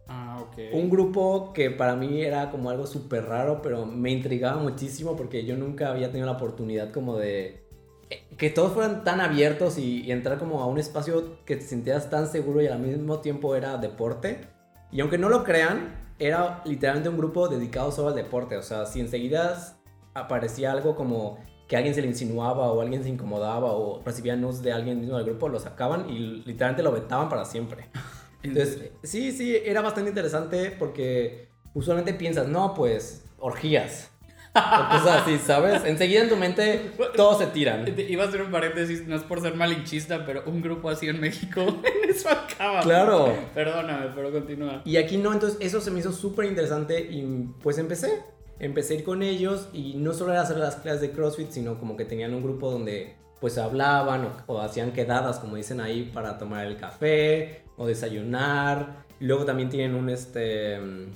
Ah, 0.08 0.40
ok. 0.42 0.58
Un 0.72 0.90
grupo 0.90 1.52
que 1.52 1.70
para 1.70 1.94
mí 1.94 2.22
era 2.22 2.50
como 2.50 2.70
algo 2.70 2.86
súper 2.86 3.26
raro, 3.26 3.62
pero 3.62 3.86
me 3.86 4.10
intrigaba 4.10 4.60
muchísimo 4.60 5.16
porque 5.16 5.44
yo 5.44 5.56
nunca 5.56 5.90
había 5.90 6.08
tenido 6.08 6.26
la 6.26 6.32
oportunidad 6.32 6.90
como 6.90 7.16
de 7.16 7.64
eh, 8.10 8.24
que 8.36 8.50
todos 8.50 8.72
fueran 8.72 9.04
tan 9.04 9.20
abiertos 9.20 9.78
y, 9.78 10.02
y 10.02 10.10
entrar 10.10 10.38
como 10.38 10.62
a 10.62 10.66
un 10.66 10.78
espacio 10.78 11.44
que 11.44 11.54
te 11.54 11.62
sintieras 11.62 12.10
tan 12.10 12.26
seguro 12.26 12.60
y 12.60 12.66
al 12.66 12.80
mismo 12.80 13.20
tiempo 13.20 13.54
era 13.54 13.76
deporte. 13.76 14.48
Y 14.90 15.00
aunque 15.00 15.18
no 15.18 15.28
lo 15.28 15.44
crean, 15.44 16.09
era 16.20 16.62
literalmente 16.66 17.08
un 17.08 17.16
grupo 17.16 17.48
dedicado 17.48 17.90
solo 17.90 18.08
al 18.08 18.14
deporte. 18.14 18.56
O 18.56 18.62
sea, 18.62 18.86
si 18.86 19.00
enseguida 19.00 19.76
aparecía 20.14 20.70
algo 20.70 20.94
como 20.94 21.38
que 21.66 21.76
alguien 21.76 21.94
se 21.94 22.02
le 22.02 22.08
insinuaba 22.08 22.70
o 22.70 22.80
alguien 22.80 23.02
se 23.02 23.08
incomodaba 23.08 23.72
o 23.72 24.02
recibía 24.04 24.36
news 24.36 24.62
de 24.62 24.72
alguien 24.72 25.00
mismo 25.00 25.16
del 25.16 25.26
grupo, 25.26 25.48
lo 25.48 25.58
sacaban 25.58 26.10
y 26.10 26.18
literalmente 26.44 26.82
lo 26.82 26.92
vetaban 26.92 27.28
para 27.28 27.44
siempre. 27.44 27.88
Entonces, 28.42 28.90
sí, 29.02 29.32
sí, 29.32 29.56
era 29.64 29.80
bastante 29.80 30.10
interesante 30.10 30.70
porque 30.78 31.48
usualmente 31.74 32.12
piensas, 32.14 32.48
no, 32.48 32.74
pues, 32.74 33.24
orgías. 33.38 34.10
O 34.52 34.88
cosas 34.98 35.22
así, 35.22 35.38
¿sabes? 35.38 35.84
Enseguida 35.84 36.22
en 36.22 36.28
tu 36.28 36.36
mente 36.36 36.90
todos 37.14 37.38
se 37.38 37.46
tiran. 37.46 37.86
Iba 37.96 38.24
a 38.24 38.28
hacer 38.28 38.42
un 38.42 38.50
paréntesis, 38.50 39.06
no 39.06 39.14
es 39.14 39.22
por 39.22 39.40
ser 39.40 39.54
malinchista, 39.54 40.26
pero 40.26 40.42
un 40.46 40.60
grupo 40.60 40.90
así 40.90 41.08
en 41.08 41.20
México, 41.20 41.60
en 41.60 42.10
eso 42.10 42.28
acaba. 42.28 42.80
Claro. 42.80 43.32
Perdóname, 43.54 44.10
pero 44.14 44.32
continúa. 44.32 44.82
Y 44.84 44.96
aquí 44.96 45.18
no, 45.18 45.32
entonces 45.32 45.58
eso 45.60 45.80
se 45.80 45.90
me 45.92 46.00
hizo 46.00 46.12
súper 46.12 46.46
interesante 46.46 47.00
y 47.00 47.48
pues 47.62 47.78
empecé. 47.78 48.22
Empecé 48.58 48.94
a 48.94 48.96
ir 48.98 49.04
con 49.04 49.22
ellos 49.22 49.68
y 49.72 49.94
no 49.94 50.12
solo 50.12 50.32
era 50.32 50.42
hacer 50.42 50.58
las 50.58 50.76
clases 50.76 51.00
de 51.00 51.12
CrossFit, 51.12 51.50
sino 51.50 51.78
como 51.78 51.96
que 51.96 52.04
tenían 52.04 52.34
un 52.34 52.42
grupo 52.42 52.70
donde 52.70 53.16
pues 53.40 53.56
hablaban 53.56 54.26
o, 54.26 54.52
o 54.52 54.60
hacían 54.60 54.92
quedadas, 54.92 55.38
como 55.38 55.56
dicen 55.56 55.80
ahí, 55.80 56.10
para 56.12 56.36
tomar 56.36 56.66
el 56.66 56.76
café 56.76 57.62
o 57.76 57.86
desayunar. 57.86 59.04
Luego 59.20 59.44
también 59.46 59.70
tienen 59.70 59.94
un, 59.94 60.10
este, 60.10 60.78
mm, 60.78 61.06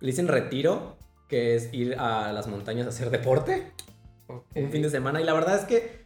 le 0.00 0.06
dicen 0.06 0.28
retiro, 0.28 0.96
que 1.34 1.56
es 1.56 1.74
ir 1.74 1.96
a 1.98 2.32
las 2.32 2.46
montañas 2.46 2.86
a 2.86 2.90
hacer 2.90 3.10
deporte. 3.10 3.72
Ok. 4.28 4.44
un 4.54 4.70
fin 4.70 4.82
de 4.82 4.88
semana 4.88 5.20
y 5.20 5.24
la 5.24 5.34
verdad 5.34 5.56
es 5.56 5.64
que 5.64 6.04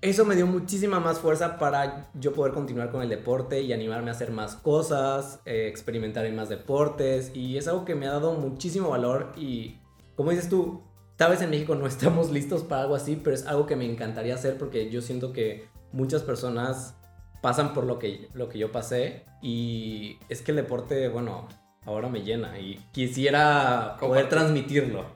eso 0.00 0.24
me 0.24 0.36
dio 0.36 0.46
muchísima 0.46 1.00
más 1.00 1.18
fuerza 1.18 1.58
para 1.58 2.08
yo 2.14 2.32
poder 2.34 2.52
continuar 2.54 2.92
con 2.92 3.02
el 3.02 3.08
deporte 3.08 3.62
y 3.62 3.72
animarme 3.72 4.10
a 4.10 4.12
hacer 4.12 4.30
más 4.30 4.54
cosas, 4.54 5.40
eh, 5.44 5.66
experimentar 5.66 6.24
en 6.24 6.36
más 6.36 6.48
deportes 6.48 7.32
y 7.34 7.58
es 7.58 7.66
algo 7.66 7.84
que 7.84 7.96
me 7.96 8.06
ha 8.06 8.12
dado 8.12 8.34
muchísimo 8.34 8.90
valor 8.90 9.32
y 9.36 9.80
como 10.14 10.30
dices 10.30 10.48
tú, 10.48 10.84
tal 11.16 11.32
vez 11.32 11.42
en 11.42 11.50
México 11.50 11.74
no 11.74 11.86
estamos 11.88 12.30
listos 12.30 12.62
para 12.62 12.82
algo 12.82 12.94
así, 12.94 13.16
pero 13.16 13.34
es 13.34 13.46
algo 13.46 13.66
que 13.66 13.74
me 13.74 13.90
encantaría 13.90 14.36
hacer 14.36 14.56
porque 14.56 14.88
yo 14.88 15.02
siento 15.02 15.32
que 15.32 15.66
muchas 15.90 16.22
personas 16.22 16.94
pasan 17.42 17.74
por 17.74 17.86
lo 17.86 17.98
que, 17.98 18.28
lo 18.34 18.48
que 18.48 18.60
yo 18.60 18.70
pasé 18.70 19.24
y 19.42 20.20
es 20.28 20.42
que 20.42 20.52
el 20.52 20.56
deporte, 20.58 21.08
bueno, 21.08 21.48
ahora 21.84 22.08
me 22.08 22.22
llena 22.22 22.58
y 22.58 22.76
quisiera 22.92 23.96
poder 23.98 24.28
transmitirlo. 24.28 25.06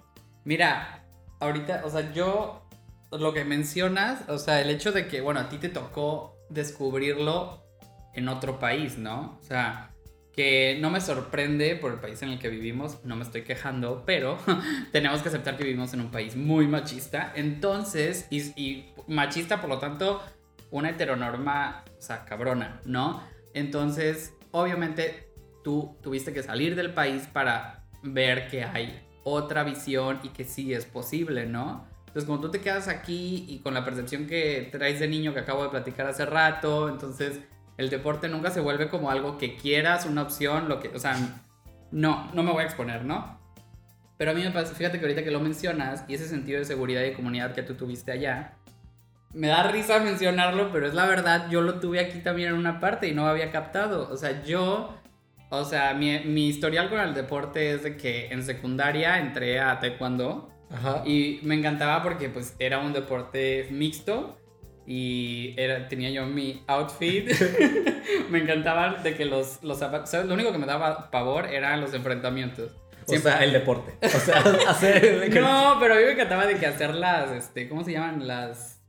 Mira, 0.44 1.04
ahorita, 1.40 1.82
o 1.84 1.90
sea, 1.90 2.12
yo 2.12 2.62
lo 3.12 3.32
que 3.32 3.44
mencionas, 3.44 4.28
o 4.28 4.38
sea, 4.38 4.60
el 4.60 4.70
hecho 4.70 4.92
de 4.92 5.06
que, 5.06 5.20
bueno, 5.20 5.40
a 5.40 5.48
ti 5.48 5.58
te 5.58 5.68
tocó 5.68 6.36
descubrirlo 6.48 7.62
en 8.14 8.28
otro 8.28 8.58
país, 8.58 8.98
¿no? 8.98 9.38
O 9.40 9.44
sea, 9.44 9.90
que 10.34 10.78
no 10.80 10.90
me 10.90 11.00
sorprende 11.00 11.76
por 11.76 11.92
el 11.92 12.00
país 12.00 12.22
en 12.22 12.30
el 12.30 12.38
que 12.38 12.48
vivimos, 12.48 13.04
no 13.04 13.14
me 13.16 13.22
estoy 13.22 13.42
quejando, 13.42 14.02
pero 14.04 14.38
tenemos 14.92 15.22
que 15.22 15.28
aceptar 15.28 15.56
que 15.56 15.64
vivimos 15.64 15.94
en 15.94 16.00
un 16.00 16.10
país 16.10 16.34
muy 16.34 16.66
machista, 16.66 17.32
entonces, 17.36 18.26
y, 18.30 18.40
y 18.60 18.92
machista, 19.06 19.60
por 19.60 19.70
lo 19.70 19.78
tanto, 19.78 20.22
una 20.70 20.90
heteronorma, 20.90 21.84
o 21.98 22.02
sea, 22.02 22.24
cabrona, 22.24 22.80
¿no? 22.84 23.22
Entonces, 23.52 24.34
obviamente, 24.50 25.28
tú 25.64 25.96
tuviste 26.02 26.32
que 26.32 26.44
salir 26.44 26.76
del 26.76 26.94
país 26.94 27.28
para 27.32 27.82
ver 28.02 28.46
que 28.46 28.62
hay 28.62 29.04
otra 29.24 29.64
visión 29.64 30.20
y 30.22 30.28
que 30.28 30.44
sí 30.44 30.72
es 30.72 30.84
posible, 30.84 31.46
¿no? 31.46 31.86
Entonces, 32.06 32.26
como 32.26 32.40
tú 32.40 32.50
te 32.50 32.60
quedas 32.60 32.86
aquí 32.86 33.44
y 33.48 33.58
con 33.58 33.74
la 33.74 33.84
percepción 33.84 34.28
que 34.28 34.68
traes 34.70 35.00
de 35.00 35.08
niño 35.08 35.34
que 35.34 35.40
acabo 35.40 35.64
de 35.64 35.70
platicar 35.70 36.06
hace 36.06 36.24
rato, 36.24 36.88
entonces 36.88 37.40
el 37.76 37.90
deporte 37.90 38.28
nunca 38.28 38.50
se 38.50 38.60
vuelve 38.60 38.88
como 38.88 39.10
algo 39.10 39.36
que 39.36 39.56
quieras, 39.56 40.06
una 40.06 40.22
opción, 40.22 40.68
lo 40.68 40.78
que, 40.78 40.88
o 40.88 40.98
sea, 41.00 41.16
no, 41.90 42.30
no 42.32 42.42
me 42.44 42.52
voy 42.52 42.62
a 42.62 42.66
exponer, 42.66 43.04
¿no? 43.04 43.40
Pero 44.16 44.30
a 44.30 44.34
mí 44.34 44.42
me 44.42 44.52
pasa, 44.52 44.74
fíjate 44.74 44.98
que 44.98 45.04
ahorita 45.06 45.24
que 45.24 45.32
lo 45.32 45.40
mencionas 45.40 46.04
y 46.06 46.14
ese 46.14 46.28
sentido 46.28 46.60
de 46.60 46.64
seguridad 46.64 47.02
y 47.02 47.14
comunidad 47.14 47.52
que 47.52 47.64
tú 47.64 47.74
tuviste 47.74 48.12
allá, 48.12 48.58
me 49.32 49.48
da 49.48 49.64
risa 49.64 49.98
mencionarlo, 49.98 50.70
pero 50.72 50.86
es 50.86 50.94
la 50.94 51.06
verdad, 51.06 51.48
yo 51.50 51.60
lo 51.60 51.80
tuve 51.80 51.98
aquí 51.98 52.20
también 52.20 52.50
en 52.50 52.54
una 52.54 52.78
parte 52.78 53.08
y 53.08 53.14
no 53.14 53.26
había 53.26 53.50
captado. 53.50 54.08
O 54.12 54.16
sea, 54.16 54.44
yo, 54.44 54.94
o 55.56 55.64
sea, 55.64 55.94
mi, 55.94 56.18
mi 56.20 56.48
historial 56.48 56.88
con 56.88 57.00
el 57.00 57.14
deporte 57.14 57.72
es 57.72 57.82
de 57.82 57.96
que 57.96 58.28
en 58.28 58.42
secundaria 58.42 59.18
entré 59.18 59.60
a 59.60 59.78
taekwondo 59.80 60.50
Ajá. 60.70 61.02
y 61.06 61.40
me 61.42 61.54
encantaba 61.54 62.02
porque 62.02 62.28
pues 62.28 62.54
era 62.58 62.78
un 62.78 62.92
deporte 62.92 63.68
mixto 63.70 64.38
y 64.86 65.54
era, 65.56 65.88
tenía 65.88 66.10
yo 66.10 66.26
mi 66.26 66.62
outfit. 66.66 67.30
me 68.30 68.38
encantaban 68.38 69.02
de 69.02 69.14
que 69.14 69.24
los, 69.24 69.62
los 69.62 69.78
zapatos, 69.78 70.10
¿sabes? 70.10 70.26
Lo 70.26 70.34
único 70.34 70.52
que 70.52 70.58
me 70.58 70.66
daba 70.66 71.10
pavor 71.10 71.46
eran 71.46 71.80
los 71.80 71.94
enfrentamientos. 71.94 72.72
O 73.06 73.16
sea, 73.16 73.44
el 73.44 73.52
deporte. 73.52 73.94
O 74.02 74.20
sea, 74.20 74.38
hacer... 74.68 75.30
No, 75.40 75.76
pero 75.78 75.94
a 75.94 75.96
mí 75.98 76.04
me 76.04 76.12
encantaba 76.12 76.46
de 76.46 76.56
que 76.56 76.66
hacer 76.66 76.94
las, 76.94 77.30
este, 77.32 77.68
¿cómo 77.68 77.84
se 77.84 77.92
llaman? 77.92 78.26
Las... 78.26 78.80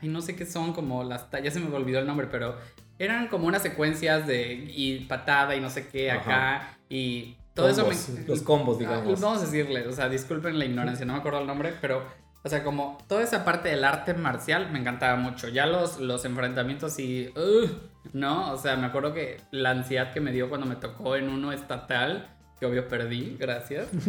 Ay, 0.00 0.08
no 0.08 0.20
sé 0.20 0.36
qué 0.36 0.46
son, 0.46 0.72
como 0.72 1.02
las... 1.02 1.26
Ya 1.42 1.50
se 1.50 1.58
me 1.58 1.74
olvidó 1.74 1.98
el 1.98 2.06
nombre, 2.06 2.28
pero 2.30 2.56
eran 2.98 3.28
como 3.28 3.46
unas 3.46 3.62
secuencias 3.62 4.26
de... 4.26 4.52
Y 4.74 5.00
patada 5.00 5.54
y 5.56 5.60
no 5.60 5.70
sé 5.70 5.88
qué 5.88 6.10
acá. 6.10 6.76
Y 6.88 7.36
todo 7.54 7.68
Combos, 7.74 7.96
eso 7.96 8.12
me... 8.12 8.26
los 8.26 8.42
combos, 8.42 8.78
digamos. 8.78 9.20
Vamos 9.20 9.38
a 9.38 9.44
decirle, 9.44 9.86
o 9.86 9.92
sea, 9.92 10.08
disculpen 10.08 10.58
la 10.58 10.64
ignorancia, 10.64 11.04
no 11.06 11.14
me 11.14 11.18
acuerdo 11.20 11.40
el 11.40 11.46
nombre, 11.46 11.74
pero... 11.80 12.04
O 12.44 12.48
sea, 12.48 12.62
como 12.62 12.98
toda 13.08 13.22
esa 13.22 13.44
parte 13.44 13.68
del 13.68 13.84
arte 13.84 14.14
marcial 14.14 14.70
me 14.70 14.78
encantaba 14.78 15.16
mucho. 15.16 15.48
Ya 15.48 15.66
los, 15.66 15.98
los 15.98 16.24
enfrentamientos 16.24 16.98
y... 16.98 17.32
ugh, 17.36 17.70
¿No? 18.12 18.52
O 18.52 18.56
sea, 18.56 18.76
me 18.76 18.86
acuerdo 18.86 19.12
que 19.12 19.38
la 19.50 19.70
ansiedad 19.70 20.12
que 20.12 20.20
me 20.20 20.32
dio 20.32 20.48
cuando 20.48 20.66
me 20.66 20.76
tocó 20.76 21.16
en 21.16 21.28
uno 21.28 21.52
estatal, 21.52 22.28
que 22.58 22.66
obvio 22.66 22.88
perdí, 22.88 23.36
gracias. 23.38 23.88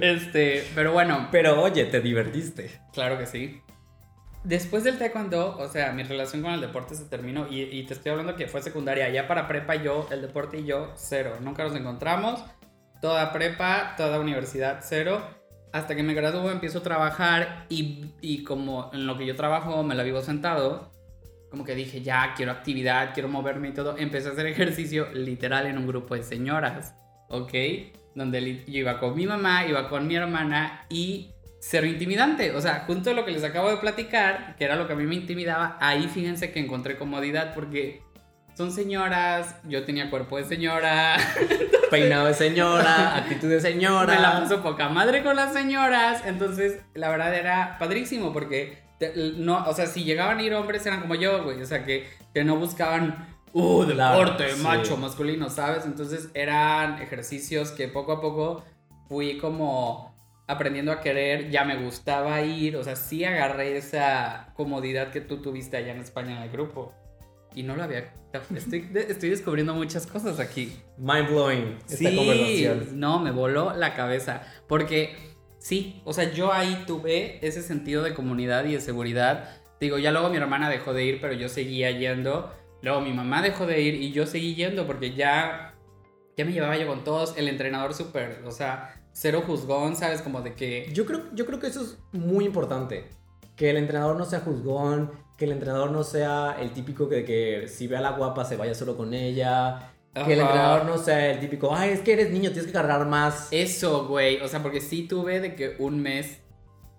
este, 0.00 0.66
pero 0.74 0.92
bueno, 0.92 1.28
Pero 1.30 1.62
oye, 1.62 1.84
te 1.84 2.00
divertiste. 2.00 2.80
Claro 2.92 3.18
que 3.18 3.26
sí. 3.26 3.60
Después 4.46 4.84
del 4.84 4.96
taekwondo, 4.96 5.56
o 5.58 5.66
sea, 5.66 5.90
mi 5.90 6.04
relación 6.04 6.40
con 6.40 6.52
el 6.52 6.60
deporte 6.60 6.94
se 6.94 7.06
terminó 7.06 7.48
y, 7.50 7.62
y 7.62 7.82
te 7.82 7.94
estoy 7.94 8.12
hablando 8.12 8.36
que 8.36 8.46
fue 8.46 8.62
secundaria. 8.62 9.08
Ya 9.08 9.26
para 9.26 9.48
prepa 9.48 9.74
yo, 9.74 10.06
el 10.12 10.22
deporte 10.22 10.60
y 10.60 10.64
yo, 10.64 10.92
cero. 10.94 11.32
Nunca 11.40 11.64
nos 11.64 11.74
encontramos. 11.74 12.44
Toda 13.02 13.32
prepa, 13.32 13.94
toda 13.96 14.20
universidad, 14.20 14.78
cero. 14.82 15.20
Hasta 15.72 15.96
que 15.96 16.04
me 16.04 16.14
gradúo, 16.14 16.48
empiezo 16.52 16.78
a 16.78 16.82
trabajar 16.84 17.66
y, 17.68 18.44
como 18.44 18.88
en 18.94 19.08
lo 19.08 19.18
que 19.18 19.26
yo 19.26 19.34
trabajo 19.34 19.82
me 19.82 19.96
la 19.96 20.04
vivo 20.04 20.22
sentado, 20.22 20.92
como 21.50 21.64
que 21.64 21.74
dije, 21.74 22.02
ya, 22.02 22.34
quiero 22.36 22.52
actividad, 22.52 23.14
quiero 23.14 23.28
moverme 23.28 23.70
y 23.70 23.72
todo. 23.72 23.98
Empecé 23.98 24.28
a 24.28 24.30
hacer 24.30 24.46
ejercicio 24.46 25.08
literal 25.12 25.66
en 25.66 25.76
un 25.76 25.88
grupo 25.88 26.14
de 26.14 26.22
señoras, 26.22 26.94
¿ok? 27.30 27.52
Donde 28.14 28.62
yo 28.64 28.78
iba 28.78 29.00
con 29.00 29.16
mi 29.16 29.26
mamá, 29.26 29.66
iba 29.66 29.88
con 29.88 30.06
mi 30.06 30.14
hermana 30.14 30.86
y 30.88 31.32
cero 31.68 31.86
intimidante. 31.86 32.52
O 32.52 32.60
sea, 32.60 32.84
junto 32.86 33.10
a 33.10 33.12
lo 33.14 33.24
que 33.24 33.32
les 33.32 33.42
acabo 33.44 33.70
de 33.70 33.76
platicar, 33.78 34.54
que 34.56 34.64
era 34.64 34.76
lo 34.76 34.86
que 34.86 34.92
a 34.92 34.96
mí 34.96 35.04
me 35.04 35.16
intimidaba, 35.16 35.76
ahí 35.80 36.08
fíjense 36.08 36.52
que 36.52 36.60
encontré 36.60 36.96
comodidad 36.96 37.54
porque 37.54 38.02
son 38.54 38.72
señoras, 38.72 39.56
yo 39.64 39.84
tenía 39.84 40.08
cuerpo 40.08 40.38
de 40.38 40.44
señora, 40.44 41.16
Peinado 41.90 42.26
de 42.26 42.34
señora, 42.34 43.16
actitud 43.16 43.48
de 43.48 43.60
señora. 43.60 44.14
me 44.14 44.20
la 44.20 44.40
puso 44.42 44.62
poca 44.62 44.88
madre 44.88 45.22
con 45.22 45.36
las 45.36 45.52
señoras. 45.52 46.22
Entonces, 46.24 46.80
la 46.94 47.10
verdad 47.10 47.34
era 47.34 47.76
padrísimo 47.78 48.32
porque, 48.32 48.78
te- 48.98 49.12
no, 49.36 49.64
o 49.66 49.74
sea, 49.74 49.86
si 49.86 50.04
llegaban 50.04 50.38
a 50.38 50.42
ir 50.42 50.54
hombres 50.54 50.86
eran 50.86 51.00
como 51.00 51.14
yo, 51.16 51.44
güey. 51.44 51.60
O 51.60 51.66
sea, 51.66 51.84
que, 51.84 52.08
que 52.32 52.44
no 52.44 52.56
buscaban, 52.56 53.28
uh, 53.52 53.84
deporte, 53.84 54.50
sí. 54.54 54.62
macho, 54.62 54.96
masculino, 54.96 55.50
¿sabes? 55.50 55.84
Entonces, 55.84 56.30
eran 56.32 57.02
ejercicios 57.02 57.72
que 57.72 57.88
poco 57.88 58.12
a 58.12 58.20
poco 58.22 58.64
fui 59.08 59.36
como 59.38 60.15
aprendiendo 60.46 60.92
a 60.92 61.00
querer, 61.00 61.50
ya 61.50 61.64
me 61.64 61.76
gustaba 61.82 62.40
ir, 62.42 62.76
o 62.76 62.84
sea, 62.84 62.94
sí 62.96 63.24
agarré 63.24 63.76
esa 63.76 64.52
comodidad 64.54 65.10
que 65.10 65.20
tú 65.20 65.42
tuviste 65.42 65.76
allá 65.76 65.92
en 65.92 66.00
España 66.00 66.36
en 66.36 66.42
el 66.42 66.50
grupo. 66.50 66.94
Y 67.54 67.62
no 67.62 67.74
lo 67.74 67.82
había... 67.84 68.12
Estoy, 68.54 68.90
estoy 69.08 69.30
descubriendo 69.30 69.74
muchas 69.74 70.06
cosas 70.06 70.38
aquí. 70.40 70.76
Mind 70.98 71.28
blowing 71.30 71.78
esta 71.88 71.96
Sí, 71.96 72.16
conversación. 72.16 73.00
no, 73.00 73.18
me 73.18 73.30
voló 73.30 73.72
la 73.74 73.94
cabeza. 73.94 74.42
Porque 74.68 75.16
sí, 75.58 76.02
o 76.04 76.12
sea, 76.12 76.30
yo 76.32 76.52
ahí 76.52 76.84
tuve 76.86 77.38
ese 77.46 77.62
sentido 77.62 78.02
de 78.02 78.12
comunidad 78.12 78.66
y 78.66 78.74
de 78.74 78.80
seguridad. 78.82 79.56
Digo, 79.80 79.96
ya 79.98 80.10
luego 80.12 80.28
mi 80.28 80.36
hermana 80.36 80.68
dejó 80.68 80.92
de 80.92 81.04
ir, 81.06 81.18
pero 81.20 81.32
yo 81.32 81.48
seguía 81.48 81.90
yendo. 81.92 82.52
Luego 82.82 83.00
mi 83.00 83.14
mamá 83.14 83.40
dejó 83.40 83.64
de 83.66 83.80
ir 83.80 83.94
y 83.94 84.12
yo 84.12 84.26
seguí 84.26 84.54
yendo 84.54 84.86
porque 84.86 85.14
ya, 85.14 85.74
ya 86.36 86.44
me 86.44 86.52
llevaba 86.52 86.76
yo 86.76 86.86
con 86.86 87.04
todos. 87.04 87.38
El 87.38 87.48
entrenador 87.48 87.94
súper, 87.94 88.42
o 88.44 88.50
sea, 88.50 88.95
cero 89.16 89.42
juzgón, 89.46 89.96
¿sabes? 89.96 90.20
Como 90.20 90.42
de 90.42 90.54
que... 90.54 90.90
Yo 90.92 91.06
creo, 91.06 91.22
yo 91.32 91.46
creo 91.46 91.58
que 91.58 91.68
eso 91.68 91.82
es 91.82 91.98
muy 92.12 92.44
importante. 92.44 93.08
Que 93.56 93.70
el 93.70 93.78
entrenador 93.78 94.16
no 94.16 94.26
sea 94.26 94.40
juzgón, 94.40 95.10
que 95.38 95.46
el 95.46 95.52
entrenador 95.52 95.90
no 95.90 96.04
sea 96.04 96.56
el 96.60 96.72
típico 96.72 97.08
que, 97.08 97.24
que 97.24 97.66
si 97.66 97.86
ve 97.86 97.96
a 97.96 98.02
la 98.02 98.10
guapa 98.10 98.44
se 98.44 98.56
vaya 98.56 98.74
solo 98.74 98.94
con 98.94 99.14
ella. 99.14 99.92
Que 100.12 100.34
el 100.34 100.40
entrenador 100.40 100.84
no 100.84 100.98
sea 100.98 101.30
el 101.30 101.40
típico, 101.40 101.74
ay, 101.74 101.90
es 101.90 102.00
que 102.00 102.12
eres 102.12 102.30
niño, 102.30 102.50
tienes 102.50 102.66
que 102.66 102.72
cargar 102.72 103.06
más. 103.06 103.48
Eso, 103.50 104.06
güey. 104.06 104.40
O 104.40 104.48
sea, 104.48 104.62
porque 104.62 104.82
sí 104.82 105.08
tuve 105.08 105.40
de 105.40 105.54
que 105.54 105.76
un 105.78 106.00
mes. 106.00 106.40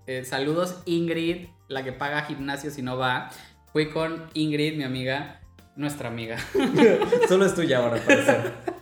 eh, 0.08 0.24
saludos, 0.24 0.82
Ingrid, 0.86 1.48
la 1.68 1.84
que 1.84 1.92
paga 1.92 2.24
gimnasio 2.24 2.72
si 2.72 2.82
no 2.82 2.98
va. 2.98 3.30
Fui 3.74 3.90
con 3.90 4.28
Ingrid, 4.34 4.76
mi 4.76 4.84
amiga, 4.84 5.42
nuestra 5.76 6.10
amiga. 6.10 6.38
Solo 7.28 7.46
es 7.46 7.54
tuya 7.54 7.78
ahora, 7.78 7.96
al 7.96 8.02
parecer. 8.02 8.54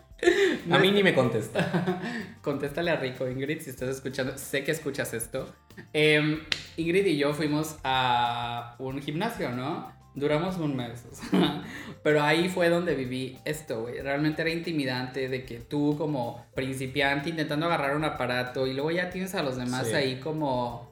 A 0.71 0.79
mí 0.79 0.91
ni 0.91 1.03
me 1.03 1.13
contesta. 1.13 2.01
Contéstale 2.41 2.91
a 2.91 2.95
Rico, 2.95 3.27
Ingrid, 3.29 3.61
si 3.61 3.69
estás 3.69 3.89
escuchando. 3.89 4.37
Sé 4.37 4.63
que 4.63 4.71
escuchas 4.71 5.13
esto. 5.13 5.53
Em, 5.93 6.39
Ingrid 6.77 7.05
y 7.05 7.17
yo 7.17 7.33
fuimos 7.33 7.77
a 7.83 8.75
un 8.79 9.01
gimnasio, 9.01 9.51
¿no? 9.51 9.93
Duramos 10.15 10.57
un 10.57 10.75
mes. 10.77 11.05
o 11.11 11.13
sea, 11.15 11.63
pero 12.03 12.23
ahí 12.23 12.47
fue 12.47 12.69
donde 12.69 12.95
viví 12.95 13.37
esto, 13.43 13.81
güey. 13.81 13.99
Realmente 14.01 14.41
era 14.41 14.51
intimidante 14.51 15.27
de 15.27 15.43
que 15.45 15.59
tú 15.59 15.95
como 15.97 16.45
principiante 16.55 17.29
intentando 17.29 17.65
agarrar 17.65 17.95
un 17.97 18.05
aparato 18.05 18.65
y 18.65 18.73
luego 18.73 18.91
ya 18.91 19.09
tienes 19.09 19.35
a 19.35 19.43
los 19.43 19.57
demás 19.57 19.87
Sí. 19.87 19.93
ahí 19.95 20.15
como... 20.19 20.84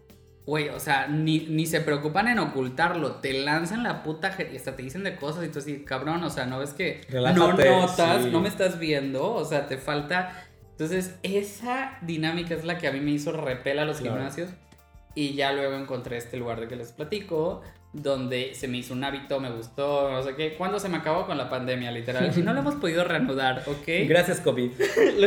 Güey, 0.45 0.69
o 0.69 0.79
sea, 0.79 1.07
ni, 1.07 1.39
ni 1.49 1.65
se 1.65 1.79
preocupan 1.79 2.27
en 2.27 2.39
ocultarlo. 2.39 3.15
Te 3.15 3.31
lanzan 3.33 3.81
la 3.83 4.03
puta... 4.03 4.35
Y 4.51 4.57
hasta 4.57 4.75
te 4.75 4.83
dicen 4.83 5.03
de 5.03 5.15
cosas 5.15 5.45
y 5.45 5.47
tú 5.49 5.59
así, 5.59 5.85
cabrón, 5.85 6.21
o 6.23 6.29
sea, 6.29 6.45
no 6.45 6.59
ves 6.59 6.71
que 6.73 7.01
Relájate, 7.09 7.39
no 7.69 7.81
notas, 7.81 8.23
sí. 8.23 8.29
no 8.29 8.41
me 8.41 8.49
estás 8.49 8.77
viendo, 8.79 9.33
o 9.33 9.45
sea, 9.45 9.67
te 9.67 9.77
falta... 9.77 10.45
Entonces, 10.71 11.15
esa 11.23 11.97
dinámica 12.01 12.55
es 12.55 12.65
la 12.65 12.77
que 12.77 12.87
a 12.87 12.91
mí 12.91 12.99
me 12.99 13.11
hizo 13.11 13.31
repel 13.31 13.79
a 13.79 13.85
los 13.85 13.97
Claro. 14.01 14.15
gimnasios. 14.17 14.49
Y 15.15 15.35
ya 15.35 15.53
luego 15.53 15.75
encontré 15.75 16.17
este 16.17 16.35
lugar 16.37 16.59
de 16.59 16.67
que 16.67 16.75
les 16.75 16.91
platico, 16.91 17.61
donde 17.93 18.55
se 18.55 18.67
me 18.67 18.77
hizo 18.79 18.93
un 18.95 19.03
hábito, 19.03 19.39
me 19.39 19.51
gustó, 19.51 20.11
no 20.11 20.23
sé 20.23 20.35
qué. 20.35 20.55
Cuando 20.57 20.79
se 20.79 20.89
me 20.89 20.97
acabó 20.97 21.27
con 21.27 21.37
la 21.37 21.47
pandemia, 21.49 21.91
literal. 21.91 22.33
Y 22.35 22.41
no 22.41 22.51
lo 22.53 22.59
hemos 22.61 22.75
podido 22.75 23.03
reanudar, 23.03 23.63
¿ok? 23.67 24.07
Gracias, 24.09 24.39
COVID. 24.41 24.71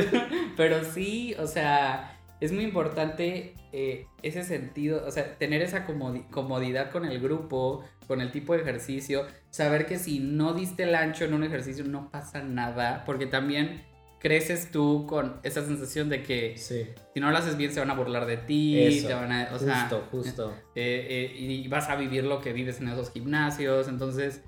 Pero 0.57 0.83
sí, 0.85 1.35
o 1.39 1.47
sea, 1.47 2.16
es 2.41 2.53
muy 2.53 2.65
importante 2.65 3.55
eh, 3.73 4.07
ese 4.23 4.45
sentido, 4.45 5.05
o 5.07 5.11
sea, 5.11 5.37
tener 5.39 5.63
esa 5.63 5.87
comodi- 5.87 6.29
comodidad 6.31 6.91
con 6.91 7.05
el 7.05 7.21
grupo, 7.21 7.85
con 8.07 8.21
el 8.21 8.31
tipo 8.31 8.55
de 8.55 8.61
ejercicio, 8.63 9.27
saber 9.51 9.87
que 9.87 9.99
si 9.99 10.19
no 10.21 10.53
diste 10.55 10.83
el 10.85 10.95
ancho 10.95 11.25
en 11.25 11.35
un 11.35 11.45
ejercicio 11.45 11.85
no 11.85 12.11
pasa 12.11 12.43
nada, 12.43 13.05
porque 13.07 13.27
también 13.27 13.83
creces 14.19 14.71
tú 14.71 15.07
con 15.07 15.41
esa 15.45 15.65
sensación 15.65 16.09
de 16.09 16.23
que 16.23 16.57
Sí. 16.57 16.87
si 17.15 17.21
no 17.21 17.31
lo 17.31 17.37
haces 17.39 17.57
bien 17.57 17.71
se 17.73 17.81
van 17.81 17.91
a 17.91 17.95
burlar 17.95 18.27
de 18.27 18.39
ti, 18.39 18.79
Eso. 18.81 19.09
te 19.09 19.15
van 19.15 19.31
a, 19.33 19.51
o 19.55 19.59
sea, 19.59 19.83
justo, 19.89 20.09
justo. 20.11 20.55
eh, 20.75 21.07
eh, 21.35 21.37
y 21.39 21.69
vas 21.69 21.89
a 21.91 21.97
vivir 21.97 22.25
lo 22.25 22.41
que 22.41 22.53
vives 22.53 22.81
en 22.81 22.89
esos 22.89 23.11
gimnasios, 23.13 23.89
entonces 23.89 24.43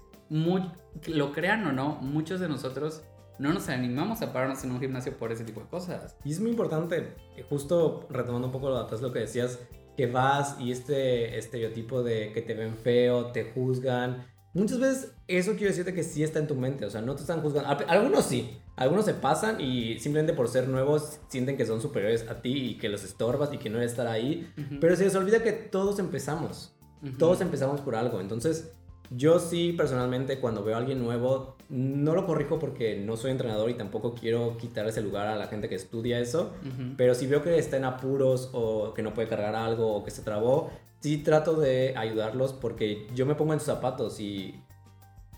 lo 1.06 1.32
crean 1.32 1.66
o 1.66 1.72
no, 1.72 1.96
muchos 2.02 2.40
de 2.40 2.48
nosotros 2.48 3.02
no 3.38 3.52
nos 3.52 3.68
animamos 3.68 4.22
a 4.22 4.32
pararnos 4.32 4.62
en 4.64 4.72
un 4.72 4.80
gimnasio 4.80 5.16
por 5.16 5.32
ese 5.32 5.44
tipo 5.44 5.60
de 5.60 5.66
cosas. 5.66 6.16
Y 6.24 6.32
es 6.32 6.40
muy 6.40 6.50
importante, 6.50 7.14
eh, 7.36 7.44
justo 7.48 8.06
retomando 8.10 8.48
un 8.48 8.52
poco 8.52 8.68
lo 8.68 8.78
atrás 8.78 9.00
lo 9.00 9.12
que 9.12 9.20
decías, 9.20 9.58
que 9.96 10.06
vas 10.06 10.56
y 10.60 10.70
este 10.70 11.38
estereotipo 11.38 12.02
de 12.02 12.32
que 12.32 12.42
te 12.42 12.54
ven 12.54 12.76
feo, 12.76 13.26
te 13.32 13.44
juzgan. 13.52 14.26
Muchas 14.54 14.78
veces 14.78 15.12
eso 15.26 15.52
quiero 15.52 15.68
decirte 15.68 15.92
que 15.92 16.02
sí 16.02 16.22
está 16.22 16.38
en 16.38 16.46
tu 16.46 16.54
mente, 16.54 16.84
o 16.84 16.90
sea, 16.90 17.00
no 17.00 17.14
te 17.14 17.22
están 17.22 17.42
juzgando. 17.42 17.68
Algunos 17.88 18.24
sí, 18.24 18.58
algunos 18.76 19.04
se 19.04 19.14
pasan 19.14 19.60
y 19.60 19.98
simplemente 19.98 20.34
por 20.34 20.48
ser 20.48 20.68
nuevos 20.68 21.18
sienten 21.28 21.56
que 21.56 21.66
son 21.66 21.80
superiores 21.80 22.28
a 22.28 22.40
ti 22.42 22.70
y 22.70 22.78
que 22.78 22.88
los 22.88 23.04
estorbas 23.04 23.52
y 23.52 23.58
que 23.58 23.70
no 23.70 23.78
debes 23.78 23.92
estar 23.92 24.06
ahí. 24.06 24.52
Pero 24.80 24.94
se 24.94 25.04
les 25.04 25.14
olvida 25.16 25.42
que 25.42 25.52
todos 25.52 25.98
empezamos. 25.98 26.74
Todos 27.18 27.40
empezamos 27.40 27.80
por 27.80 27.96
algo. 27.96 28.20
Entonces, 28.20 28.72
yo 29.10 29.38
sí, 29.38 29.72
personalmente, 29.72 30.38
cuando 30.38 30.62
veo 30.62 30.74
a 30.74 30.78
alguien 30.78 31.02
nuevo, 31.02 31.56
no 31.68 32.14
lo 32.14 32.26
corrijo 32.26 32.58
porque 32.58 32.96
no 32.96 33.16
soy 33.16 33.30
entrenador 33.30 33.70
y 33.70 33.74
tampoco 33.74 34.14
quiero 34.14 34.56
quitar 34.56 34.86
ese 34.86 35.02
lugar 35.02 35.26
a 35.26 35.36
la 35.36 35.46
gente 35.46 35.68
que 35.68 35.74
estudia 35.74 36.18
eso. 36.18 36.52
Pero 36.96 37.14
si 37.14 37.26
veo 37.26 37.42
que 37.42 37.58
está 37.58 37.76
en 37.76 37.84
apuros 37.84 38.50
o 38.52 38.94
que 38.94 39.02
no 39.02 39.14
puede 39.14 39.28
cargar 39.28 39.54
algo 39.54 39.94
o 39.94 40.04
que 40.04 40.10
se 40.10 40.22
trabó, 40.22 40.70
sí 41.00 41.18
trato 41.18 41.54
de 41.54 41.94
ayudarlos 41.96 42.52
porque 42.52 43.06
yo 43.14 43.26
me 43.26 43.34
pongo 43.34 43.52
en 43.52 43.60
sus 43.60 43.66
zapatos 43.66 44.20
y, 44.20 44.60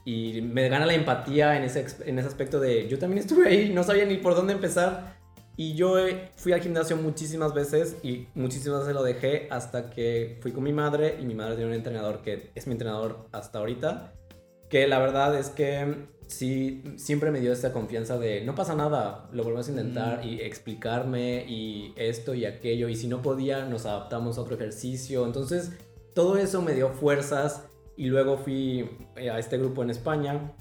y 0.04 0.40
me 0.42 0.68
gana 0.68 0.86
la 0.86 0.94
empatía 0.94 1.56
en 1.56 1.64
ese, 1.64 1.86
en 2.06 2.18
ese 2.18 2.28
aspecto 2.28 2.60
de 2.60 2.88
yo 2.88 2.98
también 2.98 3.20
estuve 3.20 3.48
ahí, 3.48 3.72
no 3.72 3.84
sabía 3.84 4.04
ni 4.04 4.16
por 4.16 4.34
dónde 4.34 4.52
empezar. 4.52 5.19
Y 5.60 5.74
yo 5.74 5.96
fui 6.36 6.54
al 6.54 6.62
gimnasio 6.62 6.96
muchísimas 6.96 7.52
veces 7.52 7.98
y 8.02 8.28
muchísimas 8.34 8.80
veces 8.80 8.94
lo 8.94 9.02
dejé 9.02 9.46
hasta 9.50 9.90
que 9.90 10.38
fui 10.40 10.52
con 10.52 10.64
mi 10.64 10.72
madre 10.72 11.18
y 11.20 11.26
mi 11.26 11.34
madre 11.34 11.56
tiene 11.56 11.68
un 11.68 11.76
entrenador 11.76 12.22
que 12.22 12.50
es 12.54 12.66
mi 12.66 12.72
entrenador 12.72 13.26
hasta 13.30 13.58
ahorita. 13.58 14.14
Que 14.70 14.88
la 14.88 14.98
verdad 14.98 15.38
es 15.38 15.50
que 15.50 16.06
sí, 16.28 16.82
siempre 16.96 17.30
me 17.30 17.40
dio 17.40 17.52
esta 17.52 17.74
confianza 17.74 18.18
de 18.18 18.42
no 18.42 18.54
pasa 18.54 18.74
nada, 18.74 19.28
lo 19.32 19.44
volvemos 19.44 19.68
a 19.68 19.72
intentar 19.72 20.24
y 20.24 20.40
explicarme 20.40 21.44
y 21.46 21.92
esto 21.96 22.32
y 22.32 22.46
aquello. 22.46 22.88
Y 22.88 22.96
si 22.96 23.06
no 23.06 23.20
podía, 23.20 23.66
nos 23.66 23.84
adaptamos 23.84 24.38
a 24.38 24.40
otro 24.40 24.54
ejercicio. 24.54 25.26
Entonces, 25.26 25.72
todo 26.14 26.38
eso 26.38 26.62
me 26.62 26.72
dio 26.72 26.88
fuerzas. 26.88 27.66
Y 27.98 28.06
luego 28.06 28.38
fui 28.38 28.88
eh, 29.14 29.28
a 29.28 29.38
este 29.38 29.58
grupo 29.58 29.82
en 29.82 29.90
España 29.90 30.54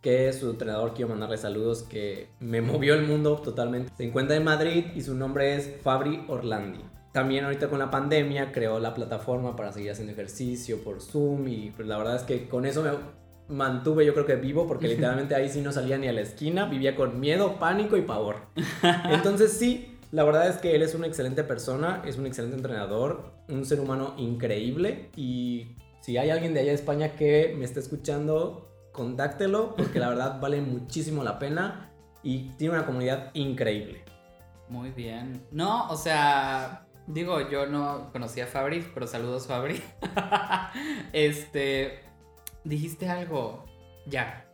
que 0.00 0.32
su 0.32 0.50
entrenador 0.50 0.94
quiero 0.94 1.10
mandarle 1.10 1.36
saludos, 1.36 1.82
que 1.82 2.28
me 2.40 2.60
movió 2.60 2.94
el 2.94 3.06
mundo 3.06 3.36
totalmente. 3.36 3.92
Se 3.96 4.04
encuentra 4.04 4.36
en 4.36 4.44
Madrid 4.44 4.86
y 4.94 5.02
su 5.02 5.14
nombre 5.14 5.54
es 5.56 5.70
Fabri 5.82 6.24
Orlandi. 6.28 6.80
También 7.12 7.44
ahorita 7.44 7.68
con 7.68 7.80
la 7.80 7.90
pandemia 7.90 8.52
creó 8.52 8.78
la 8.78 8.94
plataforma 8.94 9.56
para 9.56 9.72
seguir 9.72 9.90
haciendo 9.90 10.12
ejercicio 10.12 10.82
por 10.84 11.00
Zoom 11.00 11.48
y 11.48 11.70
pues 11.72 11.88
la 11.88 11.98
verdad 11.98 12.16
es 12.16 12.22
que 12.22 12.48
con 12.48 12.64
eso 12.64 12.84
me 12.84 12.90
mantuve 13.48 14.06
yo 14.06 14.14
creo 14.14 14.26
que 14.26 14.36
vivo 14.36 14.68
porque 14.68 14.86
literalmente 14.88 15.34
ahí 15.34 15.48
sí 15.48 15.60
no 15.60 15.72
salía 15.72 15.98
ni 15.98 16.06
a 16.06 16.12
la 16.12 16.20
esquina, 16.20 16.66
vivía 16.66 16.94
con 16.94 17.18
miedo, 17.18 17.58
pánico 17.58 17.96
y 17.96 18.02
pavor. 18.02 18.36
Entonces 19.10 19.52
sí, 19.52 19.98
la 20.12 20.22
verdad 20.22 20.48
es 20.48 20.56
que 20.58 20.76
él 20.76 20.82
es 20.82 20.94
una 20.94 21.08
excelente 21.08 21.42
persona, 21.42 22.00
es 22.06 22.16
un 22.16 22.26
excelente 22.26 22.56
entrenador, 22.56 23.32
un 23.48 23.66
ser 23.66 23.80
humano 23.80 24.14
increíble 24.16 25.10
y 25.16 25.74
si 26.00 26.16
hay 26.16 26.30
alguien 26.30 26.54
de 26.54 26.60
allá 26.60 26.70
de 26.70 26.76
España 26.76 27.16
que 27.16 27.54
me 27.58 27.64
está 27.64 27.80
escuchando, 27.80 28.69
contáctelo 28.92 29.74
porque 29.76 29.98
la 29.98 30.08
verdad 30.08 30.40
vale 30.40 30.60
muchísimo 30.60 31.22
la 31.24 31.38
pena 31.38 31.90
y 32.22 32.50
tiene 32.56 32.74
una 32.74 32.86
comunidad 32.86 33.30
increíble. 33.34 34.04
Muy 34.68 34.90
bien. 34.90 35.42
No, 35.50 35.88
o 35.88 35.96
sea, 35.96 36.86
digo, 37.06 37.48
yo 37.50 37.66
no 37.66 38.10
conocía 38.12 38.44
a 38.44 38.46
Fabri, 38.46 38.86
pero 38.94 39.06
saludos 39.06 39.46
Fabri. 39.46 39.82
este, 41.12 42.00
dijiste 42.64 43.08
algo, 43.08 43.64
ya. 44.06 44.46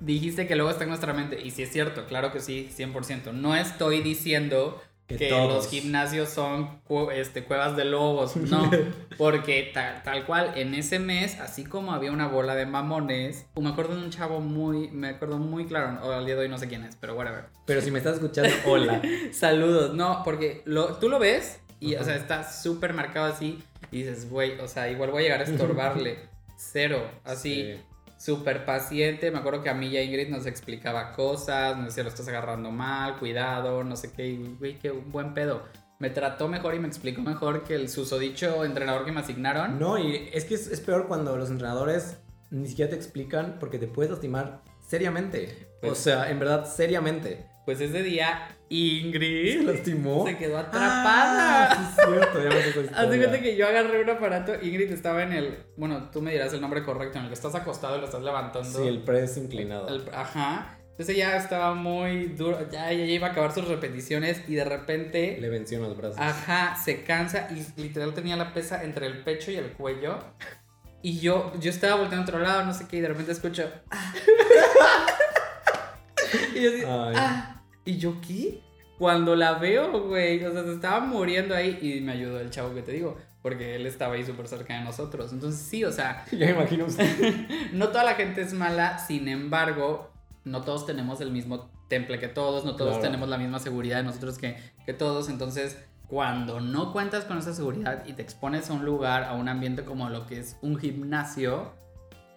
Dijiste 0.00 0.48
que 0.48 0.56
luego 0.56 0.70
está 0.70 0.82
en 0.82 0.90
nuestra 0.90 1.12
mente. 1.12 1.40
Y 1.40 1.52
si 1.52 1.62
es 1.62 1.70
cierto, 1.70 2.06
claro 2.06 2.32
que 2.32 2.40
sí, 2.40 2.68
100%. 2.76 3.32
No 3.32 3.54
estoy 3.54 4.02
diciendo 4.02 4.82
que, 5.16 5.30
los 5.30 5.68
gimnasios 5.68 6.28
son 6.28 6.80
este, 7.14 7.44
cuevas 7.44 7.76
de 7.76 7.84
lobos. 7.84 8.36
No, 8.36 8.70
porque 9.18 9.70
tal, 9.72 10.02
tal, 10.02 10.26
cual, 10.26 10.52
en 10.56 10.74
ese 10.74 10.98
mes, 10.98 11.40
así 11.40 11.64
como 11.64 11.92
había 11.92 12.12
una 12.12 12.28
bola 12.28 12.54
de 12.54 12.66
mamones, 12.66 13.46
me 13.58 13.68
acuerdo 13.68 13.96
de 13.96 14.04
un 14.04 14.10
chavo 14.10 14.40
muy, 14.40 14.88
me 14.90 15.08
acuerdo 15.08 15.38
muy 15.38 15.66
claro, 15.66 15.98
o 16.02 16.12
al 16.12 16.26
día 16.26 16.34
de 16.34 16.42
hoy 16.42 16.48
no 16.48 16.58
sé 16.58 16.68
quién 16.68 16.84
es, 16.84 16.96
pero 16.96 17.14
whatever. 17.14 17.46
Pero 17.66 17.80
si 17.80 17.90
me 17.90 17.98
estás 17.98 18.14
escuchando, 18.14 18.50
hola. 18.66 19.00
Saludos, 19.32 19.94
no, 19.94 20.22
porque 20.24 20.62
lo, 20.64 20.94
tú 20.94 21.08
lo 21.08 21.18
ves 21.18 21.60
y, 21.80 21.94
o 21.96 22.04
sea, 22.04 22.16
está 22.16 22.50
súper 22.50 22.92
marcado 22.92 23.26
así 23.26 23.62
y 23.90 24.02
dices, 24.02 24.30
güey, 24.30 24.58
o 24.60 24.68
sea, 24.68 24.90
igual 24.90 25.10
voy 25.10 25.22
a 25.22 25.24
llegar 25.24 25.40
a 25.40 25.44
estorbarle. 25.44 26.18
Cero, 26.56 27.10
así 27.24 27.76
súper 28.22 28.64
paciente. 28.64 29.30
Me 29.30 29.38
acuerdo 29.38 29.62
que 29.62 29.70
a 29.70 29.74
mí 29.74 29.88
y 29.88 29.96
a 29.96 30.02
Ingrid 30.02 30.28
nos 30.28 30.46
explicaba 30.46 31.12
cosas, 31.12 31.76
nos 31.76 31.86
decía, 31.86 32.04
lo 32.04 32.08
estás 32.08 32.28
agarrando 32.28 32.70
mal, 32.70 33.18
cuidado, 33.18 33.82
no 33.82 33.96
sé 33.96 34.12
qué, 34.12 34.38
güey, 34.58 34.78
qué 34.78 34.90
buen 34.90 35.34
pedo. 35.34 35.64
Me 35.98 36.10
trató 36.10 36.48
mejor 36.48 36.74
y 36.74 36.78
me 36.78 36.88
explicó 36.88 37.22
mejor 37.22 37.64
que 37.64 37.74
el 37.74 37.88
susodicho 37.88 38.64
entrenador 38.64 39.04
que 39.04 39.12
me 39.12 39.20
asignaron. 39.20 39.78
No, 39.78 39.98
y 39.98 40.30
es 40.32 40.44
que 40.44 40.54
es, 40.54 40.80
peor 40.80 41.06
cuando 41.08 41.36
los 41.36 41.50
entrenadores 41.50 42.18
ni 42.50 42.68
siquiera 42.68 42.90
te 42.90 42.96
explican 42.96 43.56
porque 43.58 43.78
te 43.78 43.86
puedes 43.86 44.10
lastimar 44.10 44.62
seriamente. 44.86 45.68
o 45.78 45.88
pues 45.88 45.98
sea, 45.98 46.30
en 46.30 46.38
verdad, 46.38 46.64
seriamente. 46.66 47.46
Pues 47.64 47.80
ese 47.80 48.02
día 48.02 48.48
Ingrid 48.68 49.58
se 49.58 49.64
lastimó. 49.64 50.26
Se 50.26 50.36
quedó 50.36 50.58
atrapada. 50.58 51.70
Ah, 51.70 51.76
sí, 51.76 52.00
es 52.00 52.08
cierto, 52.08 52.42
ya 52.42 52.48
me 52.48 52.96
Haz 52.96 53.10
de 53.10 53.18
cuenta 53.18 53.40
que 53.40 53.56
yo 53.56 53.68
agarré 53.68 54.02
un 54.02 54.10
aparato. 54.10 54.54
Ingrid 54.60 54.90
estaba 54.90 55.22
en 55.22 55.32
el. 55.32 55.58
Bueno, 55.76 56.10
tú 56.10 56.20
me 56.22 56.32
dirás 56.32 56.52
el 56.52 56.60
nombre 56.60 56.82
correcto, 56.82 57.18
en 57.18 57.24
el 57.24 57.30
que 57.30 57.34
estás 57.34 57.54
acostado 57.54 57.96
y 57.96 58.00
lo 58.00 58.06
estás 58.06 58.22
levantando. 58.22 58.82
Sí, 58.82 58.88
el 58.88 59.02
press 59.02 59.36
inclinado. 59.36 59.86
ajá. 60.12 60.78
Entonces 60.92 61.16
ya 61.16 61.36
estaba 61.36 61.74
muy 61.74 62.26
duro. 62.26 62.68
Ya, 62.70 62.92
ya 62.92 63.04
iba 63.04 63.28
a 63.28 63.30
acabar 63.30 63.52
sus 63.52 63.66
repeticiones 63.66 64.42
y 64.46 64.54
de 64.54 64.64
repente. 64.64 65.38
Le 65.40 65.48
venció 65.48 65.80
los 65.80 65.96
brazos. 65.96 66.18
Ajá, 66.18 66.76
se 66.76 67.02
cansa 67.02 67.48
y 67.50 67.80
literal 67.80 68.12
tenía 68.12 68.36
la 68.36 68.52
pesa 68.52 68.84
entre 68.84 69.06
el 69.06 69.24
pecho 69.24 69.50
y 69.50 69.56
el 69.56 69.72
cuello. 69.72 70.18
Y 71.00 71.18
yo, 71.18 71.52
yo 71.58 71.70
estaba 71.70 71.96
volteando 71.96 72.20
a 72.20 72.28
otro 72.28 72.38
lado, 72.38 72.64
no 72.64 72.74
sé 72.74 72.86
qué, 72.88 72.98
y 72.98 73.00
de 73.00 73.08
repente 73.08 73.32
escucho. 73.32 73.68
Ah". 76.32 76.38
y 76.54 76.62
yo 76.62 76.70
así, 76.70 76.82
ah. 76.86 77.62
¿Y 77.84 77.96
yo 77.98 78.20
qué? 78.20 78.60
Cuando 78.98 79.34
la 79.34 79.54
veo, 79.54 80.06
güey, 80.06 80.44
o 80.44 80.52
sea, 80.52 80.62
se 80.62 80.74
estaba 80.74 81.00
muriendo 81.00 81.54
ahí 81.54 81.78
y 81.82 82.00
me 82.00 82.12
ayudó 82.12 82.38
el 82.40 82.50
chavo 82.50 82.72
que 82.74 82.82
te 82.82 82.92
digo, 82.92 83.16
porque 83.42 83.74
él 83.74 83.86
estaba 83.86 84.14
ahí 84.14 84.24
súper 84.24 84.46
cerca 84.46 84.78
de 84.78 84.84
nosotros. 84.84 85.32
Entonces, 85.32 85.60
sí, 85.60 85.84
o 85.84 85.90
sea. 85.90 86.24
Ya 86.32 86.46
me 86.46 86.52
imagino 86.52 86.86
no 87.72 87.88
toda 87.88 88.04
la 88.04 88.14
gente 88.14 88.42
es 88.42 88.52
mala, 88.52 88.98
sin 88.98 89.28
embargo, 89.28 90.12
no 90.44 90.62
todos 90.62 90.86
tenemos 90.86 91.20
el 91.20 91.32
mismo 91.32 91.70
temple 91.88 92.18
que 92.18 92.28
todos, 92.28 92.64
no 92.64 92.76
todos 92.76 93.00
tenemos 93.00 93.28
la 93.28 93.38
misma 93.38 93.58
seguridad 93.58 93.98
de 93.98 94.04
nosotros 94.04 94.38
que, 94.38 94.56
que 94.86 94.92
todos. 94.92 95.28
Entonces, 95.28 95.76
cuando 96.06 96.60
no 96.60 96.92
cuentas 96.92 97.24
con 97.24 97.38
esa 97.38 97.52
seguridad 97.54 98.04
y 98.06 98.12
te 98.12 98.22
expones 98.22 98.70
a 98.70 98.74
un 98.74 98.84
lugar, 98.84 99.24
a 99.24 99.34
un 99.34 99.48
ambiente 99.48 99.84
como 99.84 100.08
lo 100.10 100.26
que 100.26 100.38
es 100.38 100.56
un 100.62 100.78
gimnasio, 100.78 101.72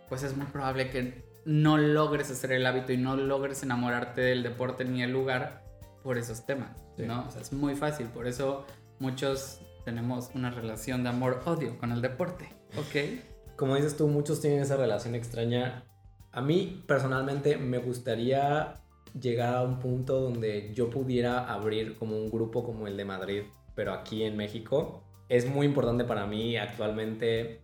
pues 0.09 0.23
es 0.23 0.35
muy 0.35 0.45
probable 0.47 0.89
que 0.89 1.24
no 1.45 1.77
logres 1.77 2.31
hacer 2.31 2.51
el 2.51 2.65
hábito 2.65 2.91
y 2.91 2.97
no 2.97 3.15
logres 3.15 3.63
enamorarte 3.63 4.21
del 4.21 4.43
deporte 4.43 4.83
ni 4.83 5.03
el 5.03 5.11
lugar 5.11 5.63
por 6.03 6.17
esos 6.17 6.45
temas, 6.45 6.83
¿no? 6.97 7.25
O 7.27 7.31
sea, 7.31 7.41
es 7.41 7.53
muy 7.53 7.75
fácil, 7.75 8.07
por 8.07 8.27
eso 8.27 8.65
muchos 8.99 9.61
tenemos 9.85 10.31
una 10.33 10.49
relación 10.49 11.03
de 11.03 11.09
amor-odio 11.09 11.77
con 11.77 11.91
el 11.91 12.01
deporte, 12.01 12.49
¿ok? 12.77 13.55
Como 13.55 13.75
dices 13.75 13.95
tú, 13.95 14.07
muchos 14.07 14.41
tienen 14.41 14.59
esa 14.59 14.75
relación 14.75 15.15
extraña. 15.15 15.85
A 16.31 16.41
mí 16.41 16.83
personalmente 16.87 17.57
me 17.57 17.77
gustaría 17.77 18.81
llegar 19.19 19.55
a 19.55 19.61
un 19.61 19.79
punto 19.79 20.19
donde 20.19 20.73
yo 20.73 20.89
pudiera 20.89 21.51
abrir 21.51 21.97
como 21.97 22.17
un 22.17 22.29
grupo 22.29 22.63
como 22.63 22.87
el 22.87 22.97
de 22.97 23.05
Madrid, 23.05 23.43
pero 23.75 23.93
aquí 23.93 24.23
en 24.23 24.35
México. 24.35 25.03
Es 25.29 25.49
muy 25.49 25.65
importante 25.65 26.03
para 26.03 26.27
mí 26.27 26.57
actualmente 26.57 27.61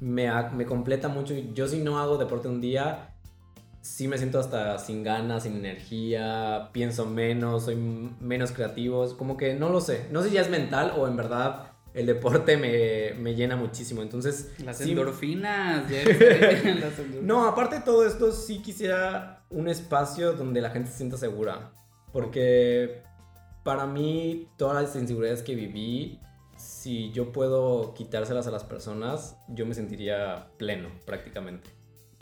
me, 0.00 0.28
me 0.52 0.66
completa 0.66 1.08
mucho. 1.08 1.34
Yo 1.34 1.68
si 1.68 1.78
no 1.78 1.98
hago 1.98 2.18
deporte 2.18 2.48
un 2.48 2.60
día, 2.60 3.14
sí 3.80 4.08
me 4.08 4.18
siento 4.18 4.38
hasta 4.38 4.78
sin 4.78 5.02
ganas, 5.02 5.44
sin 5.44 5.56
energía, 5.56 6.70
pienso 6.72 7.06
menos, 7.06 7.64
soy 7.64 7.76
menos 8.20 8.52
creativo. 8.52 9.16
como 9.16 9.36
que 9.36 9.54
no 9.54 9.70
lo 9.70 9.80
sé. 9.80 10.06
No 10.10 10.22
sé 10.22 10.28
si 10.28 10.34
ya 10.34 10.42
es 10.42 10.50
mental 10.50 10.92
o 10.96 11.06
en 11.06 11.16
verdad 11.16 11.72
el 11.94 12.06
deporte 12.06 12.56
me, 12.56 13.34
llena 13.34 13.56
muchísimo. 13.56 14.02
Entonces. 14.02 14.52
Las 14.64 14.80
endorfinas. 14.80 15.84
no, 17.22 17.46
aparte 17.46 17.76
de 17.76 17.82
todo 17.82 18.06
esto, 18.06 18.32
sí 18.32 18.58
quisiera 18.58 19.44
un 19.50 19.68
espacio 19.68 20.34
donde 20.34 20.60
la 20.60 20.70
gente 20.70 20.90
se 20.90 20.98
sienta 20.98 21.16
segura. 21.16 21.72
Porque 22.12 23.02
para 23.64 23.86
mí, 23.86 24.48
todas 24.56 24.82
las 24.82 24.96
inseguridades 24.96 25.42
que 25.42 25.54
viví 25.54 26.20
si 26.78 27.10
yo 27.10 27.32
puedo 27.32 27.92
quitárselas 27.92 28.46
a 28.46 28.52
las 28.52 28.62
personas, 28.62 29.36
yo 29.48 29.66
me 29.66 29.74
sentiría 29.74 30.46
pleno 30.58 30.90
prácticamente. 31.04 31.70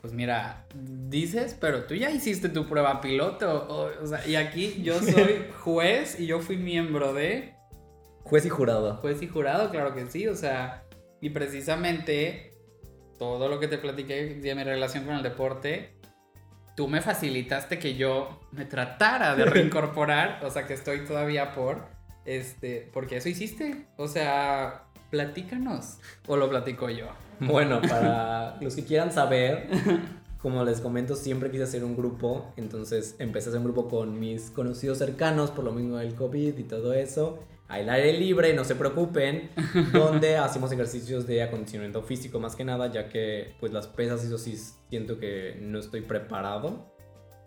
Pues 0.00 0.14
mira, 0.14 0.64
dices, 0.74 1.54
pero 1.60 1.84
tú 1.84 1.94
ya 1.94 2.10
hiciste 2.10 2.48
tu 2.48 2.66
prueba 2.66 3.02
piloto. 3.02 3.66
O, 3.68 4.06
sea, 4.06 4.26
y 4.26 4.36
aquí 4.36 4.82
yo 4.82 4.98
soy 5.02 5.44
juez 5.58 6.18
y 6.18 6.26
yo 6.26 6.40
fui 6.40 6.56
miembro 6.56 7.12
de... 7.12 7.54
Juez 8.24 8.46
y 8.46 8.48
jurado. 8.48 8.96
Juez 8.96 9.20
y 9.20 9.28
jurado, 9.28 9.70
claro 9.70 9.94
que 9.94 10.06
sí. 10.06 10.26
O 10.26 10.34
sea, 10.34 10.84
y 11.20 11.30
precisamente 11.30 12.52
todo 13.18 13.48
lo 13.48 13.60
que 13.60 13.68
te 13.68 13.76
platiqué 13.76 14.36
de 14.36 14.54
mi 14.54 14.64
relación 14.64 15.04
con 15.04 15.16
el 15.16 15.22
deporte, 15.22 15.98
tú 16.76 16.88
me 16.88 17.02
facilitaste 17.02 17.78
que 17.78 17.94
yo 17.94 18.40
me 18.52 18.64
tratara 18.64 19.36
de 19.36 19.44
reincorporar, 19.46 20.42
o 20.44 20.50
sea 20.50 20.66
que 20.66 20.72
estoy 20.72 21.04
todavía 21.04 21.52
por, 21.52 21.95
este, 22.26 22.90
porque 22.92 23.16
eso 23.16 23.28
hiciste, 23.28 23.86
o 23.96 24.08
sea, 24.08 24.84
platícanos, 25.10 25.98
o 26.26 26.36
lo 26.36 26.48
platico 26.50 26.90
yo. 26.90 27.06
Bueno, 27.40 27.80
para 27.80 28.56
los 28.60 28.74
que 28.74 28.84
quieran 28.84 29.12
saber, 29.12 29.68
como 30.40 30.64
les 30.64 30.80
comento, 30.80 31.14
siempre 31.14 31.50
quise 31.50 31.62
hacer 31.62 31.84
un 31.84 31.96
grupo, 31.96 32.52
entonces 32.56 33.16
empecé 33.18 33.48
a 33.48 33.50
hacer 33.50 33.58
un 33.60 33.64
grupo 33.64 33.88
con 33.88 34.18
mis 34.18 34.50
conocidos 34.50 34.98
cercanos 34.98 35.50
por 35.50 35.64
lo 35.64 35.72
mismo 35.72 35.96
del 35.96 36.14
COVID 36.14 36.58
y 36.58 36.62
todo 36.64 36.92
eso. 36.92 37.38
Al 37.68 37.90
aire 37.90 38.12
libre, 38.12 38.54
no 38.54 38.64
se 38.64 38.76
preocupen, 38.76 39.50
donde 39.92 40.36
hacemos 40.36 40.70
ejercicios 40.70 41.26
de 41.26 41.42
acondicionamiento 41.42 42.02
físico 42.02 42.38
más 42.38 42.54
que 42.54 42.64
nada, 42.64 42.92
ya 42.92 43.08
que 43.08 43.54
pues 43.58 43.72
las 43.72 43.88
pesas, 43.88 44.24
eso 44.24 44.38
sí 44.38 44.56
siento 44.88 45.18
que 45.18 45.58
no 45.60 45.78
estoy 45.78 46.02
preparado 46.02 46.94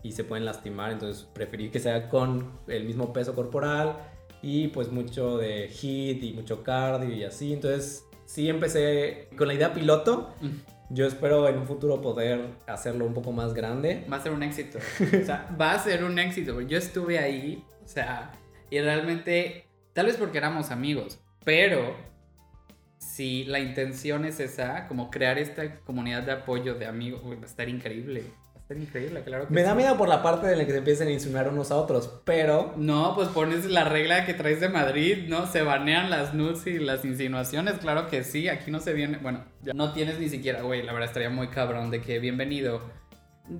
y 0.03 0.13
se 0.13 0.23
pueden 0.23 0.45
lastimar, 0.45 0.91
entonces 0.91 1.27
preferí 1.33 1.69
que 1.69 1.79
sea 1.79 2.09
con 2.09 2.51
el 2.67 2.85
mismo 2.85 3.11
peso 3.11 3.35
corporal 3.35 3.97
y 4.41 4.69
pues 4.69 4.91
mucho 4.91 5.38
de 5.38 5.67
hit 5.67 6.23
y 6.23 6.34
mucho 6.34 6.63
cardio 6.63 7.15
y 7.15 7.23
así, 7.23 7.54
entonces 7.54 8.06
sí 8.25 8.49
empecé 8.49 9.28
con 9.38 9.47
la 9.47 9.54
idea 9.54 9.73
piloto. 9.73 10.34
Mm. 10.41 10.49
Yo 10.91 11.06
espero 11.06 11.47
en 11.47 11.58
un 11.58 11.67
futuro 11.67 12.02
poder 12.02 12.47
hacerlo 12.65 13.06
un 13.06 13.13
poco 13.13 13.32
más 13.32 13.54
grande. 13.54 14.06
Va 14.12 14.17
a 14.17 14.21
ser 14.21 14.32
un 14.32 14.41
éxito. 14.41 14.80
o 14.99 15.25
sea, 15.25 15.47
va 15.60 15.73
a 15.73 15.80
ser 15.80 16.04
un 16.04 16.17
éxito. 16.17 16.62
Yo 16.62 16.78
estuve 16.78 17.19
ahí, 17.19 17.63
o 17.84 17.88
sea, 17.88 18.32
y 18.71 18.80
realmente, 18.80 19.67
tal 19.93 20.08
vez 20.08 20.17
porque 20.17 20.39
éramos 20.39 20.71
amigos, 20.71 21.19
pero 21.43 21.95
si 22.97 23.43
la 23.45 23.60
intención 23.60 24.25
es 24.25 24.39
esa, 24.39 24.88
como 24.88 25.10
crear 25.10 25.38
esta 25.38 25.80
comunidad 25.82 26.23
de 26.23 26.32
apoyo 26.32 26.75
de 26.75 26.86
amigos, 26.86 27.21
va 27.23 27.43
a 27.43 27.45
estar 27.45 27.69
increíble 27.69 28.23
increíble, 28.77 29.23
claro 29.23 29.47
Me 29.49 29.63
da 29.63 29.73
miedo 29.73 29.97
por 29.97 30.08
la 30.08 30.21
parte 30.21 30.45
de 30.45 30.55
la 30.55 30.65
que 30.65 30.71
se 30.71 30.77
empiecen 30.77 31.08
a 31.08 31.12
insinuar 31.12 31.49
unos 31.49 31.71
a 31.71 31.77
otros, 31.77 32.21
pero... 32.23 32.73
No, 32.77 33.15
pues 33.15 33.29
pones 33.29 33.65
la 33.65 33.84
regla 33.84 34.25
que 34.25 34.34
traes 34.34 34.60
de 34.60 34.69
Madrid, 34.69 35.27
¿no? 35.27 35.47
Se 35.47 35.63
banean 35.63 36.10
las 36.10 36.34
nudes 36.34 36.67
y 36.67 36.77
las 36.77 37.03
insinuaciones, 37.03 37.75
claro 37.75 38.08
que 38.08 38.23
sí, 38.23 38.47
aquí 38.47 38.69
no 38.69 38.79
se 38.79 38.93
viene... 38.93 39.17
Bueno, 39.17 39.43
ya 39.63 39.73
no 39.73 39.91
tienes 39.93 40.19
ni 40.19 40.29
siquiera, 40.29 40.62
güey, 40.62 40.84
la 40.84 40.93
verdad 40.93 41.10
estaría 41.10 41.29
muy 41.29 41.47
cabrón 41.47 41.89
de 41.89 42.01
que 42.01 42.19
bienvenido. 42.19 42.82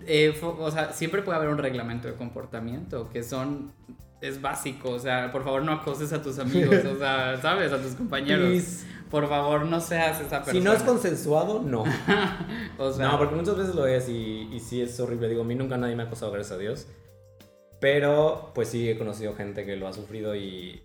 Eh, 0.06 0.39
o 0.41 0.69
sea, 0.69 0.93
siempre 0.93 1.24
puede 1.24 1.38
haber 1.38 1.50
un 1.50 1.58
reglamento 1.58 2.08
de 2.08 2.13
comportamiento, 2.13 3.10
que 3.10 3.24
son... 3.24 3.74
Es 4.22 4.41
básico, 4.41 4.91
o 4.91 5.00
sea, 5.00 5.32
por 5.32 5.45
favor 5.45 5.63
no 5.63 5.72
acoses 5.72 6.12
a 6.12 6.22
tus 6.22 6.39
amigos, 6.39 6.84
o 6.86 6.98
sea, 7.00 7.39
¿sabes? 7.41 7.72
A 7.72 7.82
tus 7.82 7.93
compañeros. 7.93 8.84
Por 9.10 9.28
favor, 9.28 9.65
no 9.65 9.80
seas 9.82 10.19
esa 10.22 10.43
persona. 10.43 10.54
Si 10.54 10.60
no 10.60 10.74
es 10.74 10.84
consensuado, 10.84 11.62
no. 11.62 11.84
o 12.78 12.91
sea, 12.91 13.08
no, 13.08 13.17
porque 13.17 13.36
muchas 13.36 13.58
veces 13.58 13.76
lo 13.76 13.88
es 13.88 14.08
y, 14.08 14.50
y 14.52 14.60
sí 14.60 14.82
es 14.82 15.00
horrible. 15.00 15.28
Digo, 15.30 15.41
a 15.41 15.45
mí 15.45 15.56
nunca 15.56 15.78
nadie 15.78 15.95
me 15.95 16.04
ha 16.04 16.06
acosado, 16.06 16.32
gracias 16.32 16.56
a 16.56 16.60
Dios. 16.60 16.88
Pero, 17.80 18.52
pues 18.54 18.69
sí 18.69 18.89
he 18.89 18.98
conocido 18.98 19.36
gente 19.36 19.65
que 19.65 19.76
lo 19.76 19.88
ha 19.88 19.93
sufrido 19.93 20.36
y. 20.36 20.84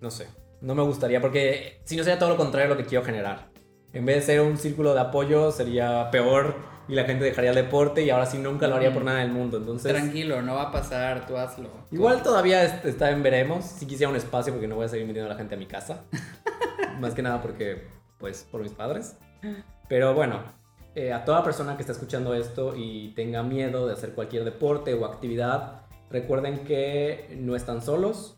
No 0.00 0.10
sé. 0.10 0.28
No 0.60 0.74
me 0.74 0.82
gustaría 0.82 1.20
porque 1.20 1.80
si 1.84 1.96
no 1.96 2.04
sería 2.04 2.18
todo 2.18 2.30
lo 2.30 2.36
contrario 2.36 2.66
a 2.66 2.74
lo 2.74 2.76
que 2.76 2.86
quiero 2.86 3.04
generar. 3.04 3.50
En 3.92 4.06
vez 4.06 4.16
de 4.16 4.22
ser 4.22 4.40
un 4.40 4.56
círculo 4.56 4.94
de 4.94 5.00
apoyo, 5.00 5.50
sería 5.50 6.10
peor 6.10 6.54
y 6.86 6.94
la 6.94 7.04
gente 7.04 7.24
dejaría 7.24 7.50
el 7.50 7.56
deporte 7.56 8.02
y 8.02 8.10
ahora 8.10 8.26
sí 8.26 8.38
nunca 8.38 8.68
lo 8.68 8.76
haría 8.76 8.92
por 8.92 9.04
nada 9.04 9.20
del 9.20 9.30
mundo. 9.30 9.56
Entonces, 9.56 9.92
Tranquilo, 9.92 10.42
no 10.42 10.54
va 10.54 10.64
a 10.64 10.72
pasar, 10.72 11.26
tú 11.26 11.36
hazlo. 11.36 11.70
Igual 11.90 12.22
todavía 12.22 12.64
está 12.64 13.10
en 13.10 13.22
veremos. 13.22 13.64
Si 13.64 13.86
quisiera 13.86 14.10
un 14.10 14.16
espacio 14.16 14.52
porque 14.52 14.68
no 14.68 14.76
voy 14.76 14.84
a 14.84 14.88
seguir 14.88 15.06
metiendo 15.06 15.30
a 15.30 15.34
la 15.34 15.38
gente 15.38 15.54
a 15.54 15.58
mi 15.58 15.66
casa. 15.66 16.04
Más 17.00 17.14
que 17.14 17.22
nada 17.22 17.40
porque, 17.42 17.88
pues, 18.18 18.46
por 18.50 18.60
mis 18.60 18.72
padres. 18.72 19.16
Pero 19.88 20.14
bueno, 20.14 20.42
eh, 20.94 21.12
a 21.12 21.24
toda 21.24 21.42
persona 21.42 21.76
que 21.76 21.82
está 21.82 21.92
escuchando 21.92 22.34
esto 22.34 22.74
y 22.76 23.12
tenga 23.14 23.42
miedo 23.42 23.86
de 23.86 23.94
hacer 23.94 24.14
cualquier 24.14 24.44
deporte 24.44 24.94
o 24.94 25.06
actividad, 25.06 25.82
recuerden 26.10 26.64
que 26.64 27.36
no 27.40 27.56
están 27.56 27.80
solos. 27.80 28.36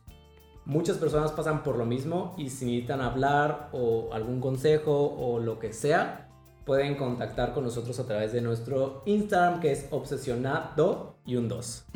Muchas 0.64 0.98
personas 0.98 1.33
pasan 1.33 1.62
por 1.64 1.77
lo 1.77 1.85
mismo 1.87 2.35
y 2.38 2.51
si 2.51 2.66
necesitan 2.66 3.01
hablar 3.01 3.68
o 3.72 4.11
algún 4.12 4.40
consejo 4.40 5.12
o 5.18 5.40
lo 5.40 5.59
que 5.59 5.72
sea, 5.72 6.29
pueden 6.64 6.94
contactar 6.94 7.53
con 7.53 7.64
nosotros 7.64 7.98
a 7.98 8.07
través 8.07 8.33
de 8.33 8.40
nuestro 8.40 9.03
Instagram 9.07 9.61
que 9.61 9.72
es 9.72 9.88
obsesionado 9.90 11.16
y 11.25 11.37
un 11.37 11.48
2. 11.48 11.87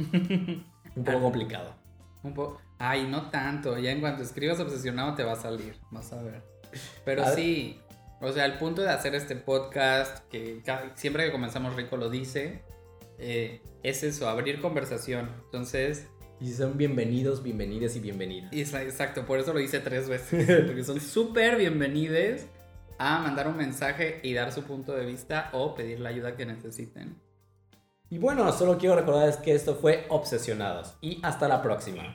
un 0.96 1.04
poco 1.04 1.20
complicado. 1.20 1.74
Un 2.22 2.34
poco. 2.34 2.60
Ay, 2.78 3.06
no 3.08 3.30
tanto. 3.30 3.78
Ya 3.78 3.92
en 3.92 4.00
cuanto 4.00 4.22
escribas 4.22 4.58
obsesionado 4.58 5.14
te 5.14 5.22
va 5.22 5.32
a 5.32 5.36
salir. 5.36 5.76
Vas 5.90 6.12
a 6.12 6.22
ver. 6.22 6.55
Pero 7.04 7.24
sí. 7.34 7.80
O 8.20 8.32
sea, 8.32 8.46
el 8.46 8.58
punto 8.58 8.82
de 8.82 8.90
hacer 8.90 9.14
este 9.14 9.36
podcast, 9.36 10.26
que 10.28 10.62
siempre 10.94 11.26
que 11.26 11.32
comenzamos 11.32 11.76
Rico 11.76 11.96
lo 11.96 12.08
dice, 12.08 12.62
eh, 13.18 13.60
es 13.82 14.02
eso, 14.02 14.28
abrir 14.28 14.60
conversación. 14.60 15.30
Entonces. 15.44 16.08
Y 16.40 16.52
son 16.52 16.76
bienvenidos, 16.76 17.42
bienvenidas 17.42 17.96
y 17.96 18.00
bienvenidas. 18.00 18.52
Exacto, 18.52 19.24
por 19.24 19.38
eso 19.38 19.52
lo 19.52 19.60
hice 19.60 19.80
tres 19.80 20.08
veces. 20.08 20.64
Porque 20.66 20.84
son 20.84 21.00
súper 21.00 21.56
bienvenidos 21.56 22.42
a 22.98 23.18
mandar 23.18 23.48
un 23.48 23.56
mensaje 23.56 24.20
y 24.22 24.32
dar 24.34 24.52
su 24.52 24.62
punto 24.62 24.94
de 24.94 25.04
vista 25.04 25.50
o 25.52 25.74
pedir 25.74 26.00
la 26.00 26.10
ayuda 26.10 26.36
que 26.36 26.46
necesiten. 26.46 27.20
Y 28.08 28.18
bueno, 28.18 28.50
solo 28.52 28.78
quiero 28.78 28.96
recordarles 28.96 29.36
que 29.36 29.54
esto 29.54 29.74
fue 29.74 30.06
Obsesionados 30.08 30.96
y 31.00 31.20
hasta 31.22 31.48
la 31.48 31.60
próxima. 31.60 32.14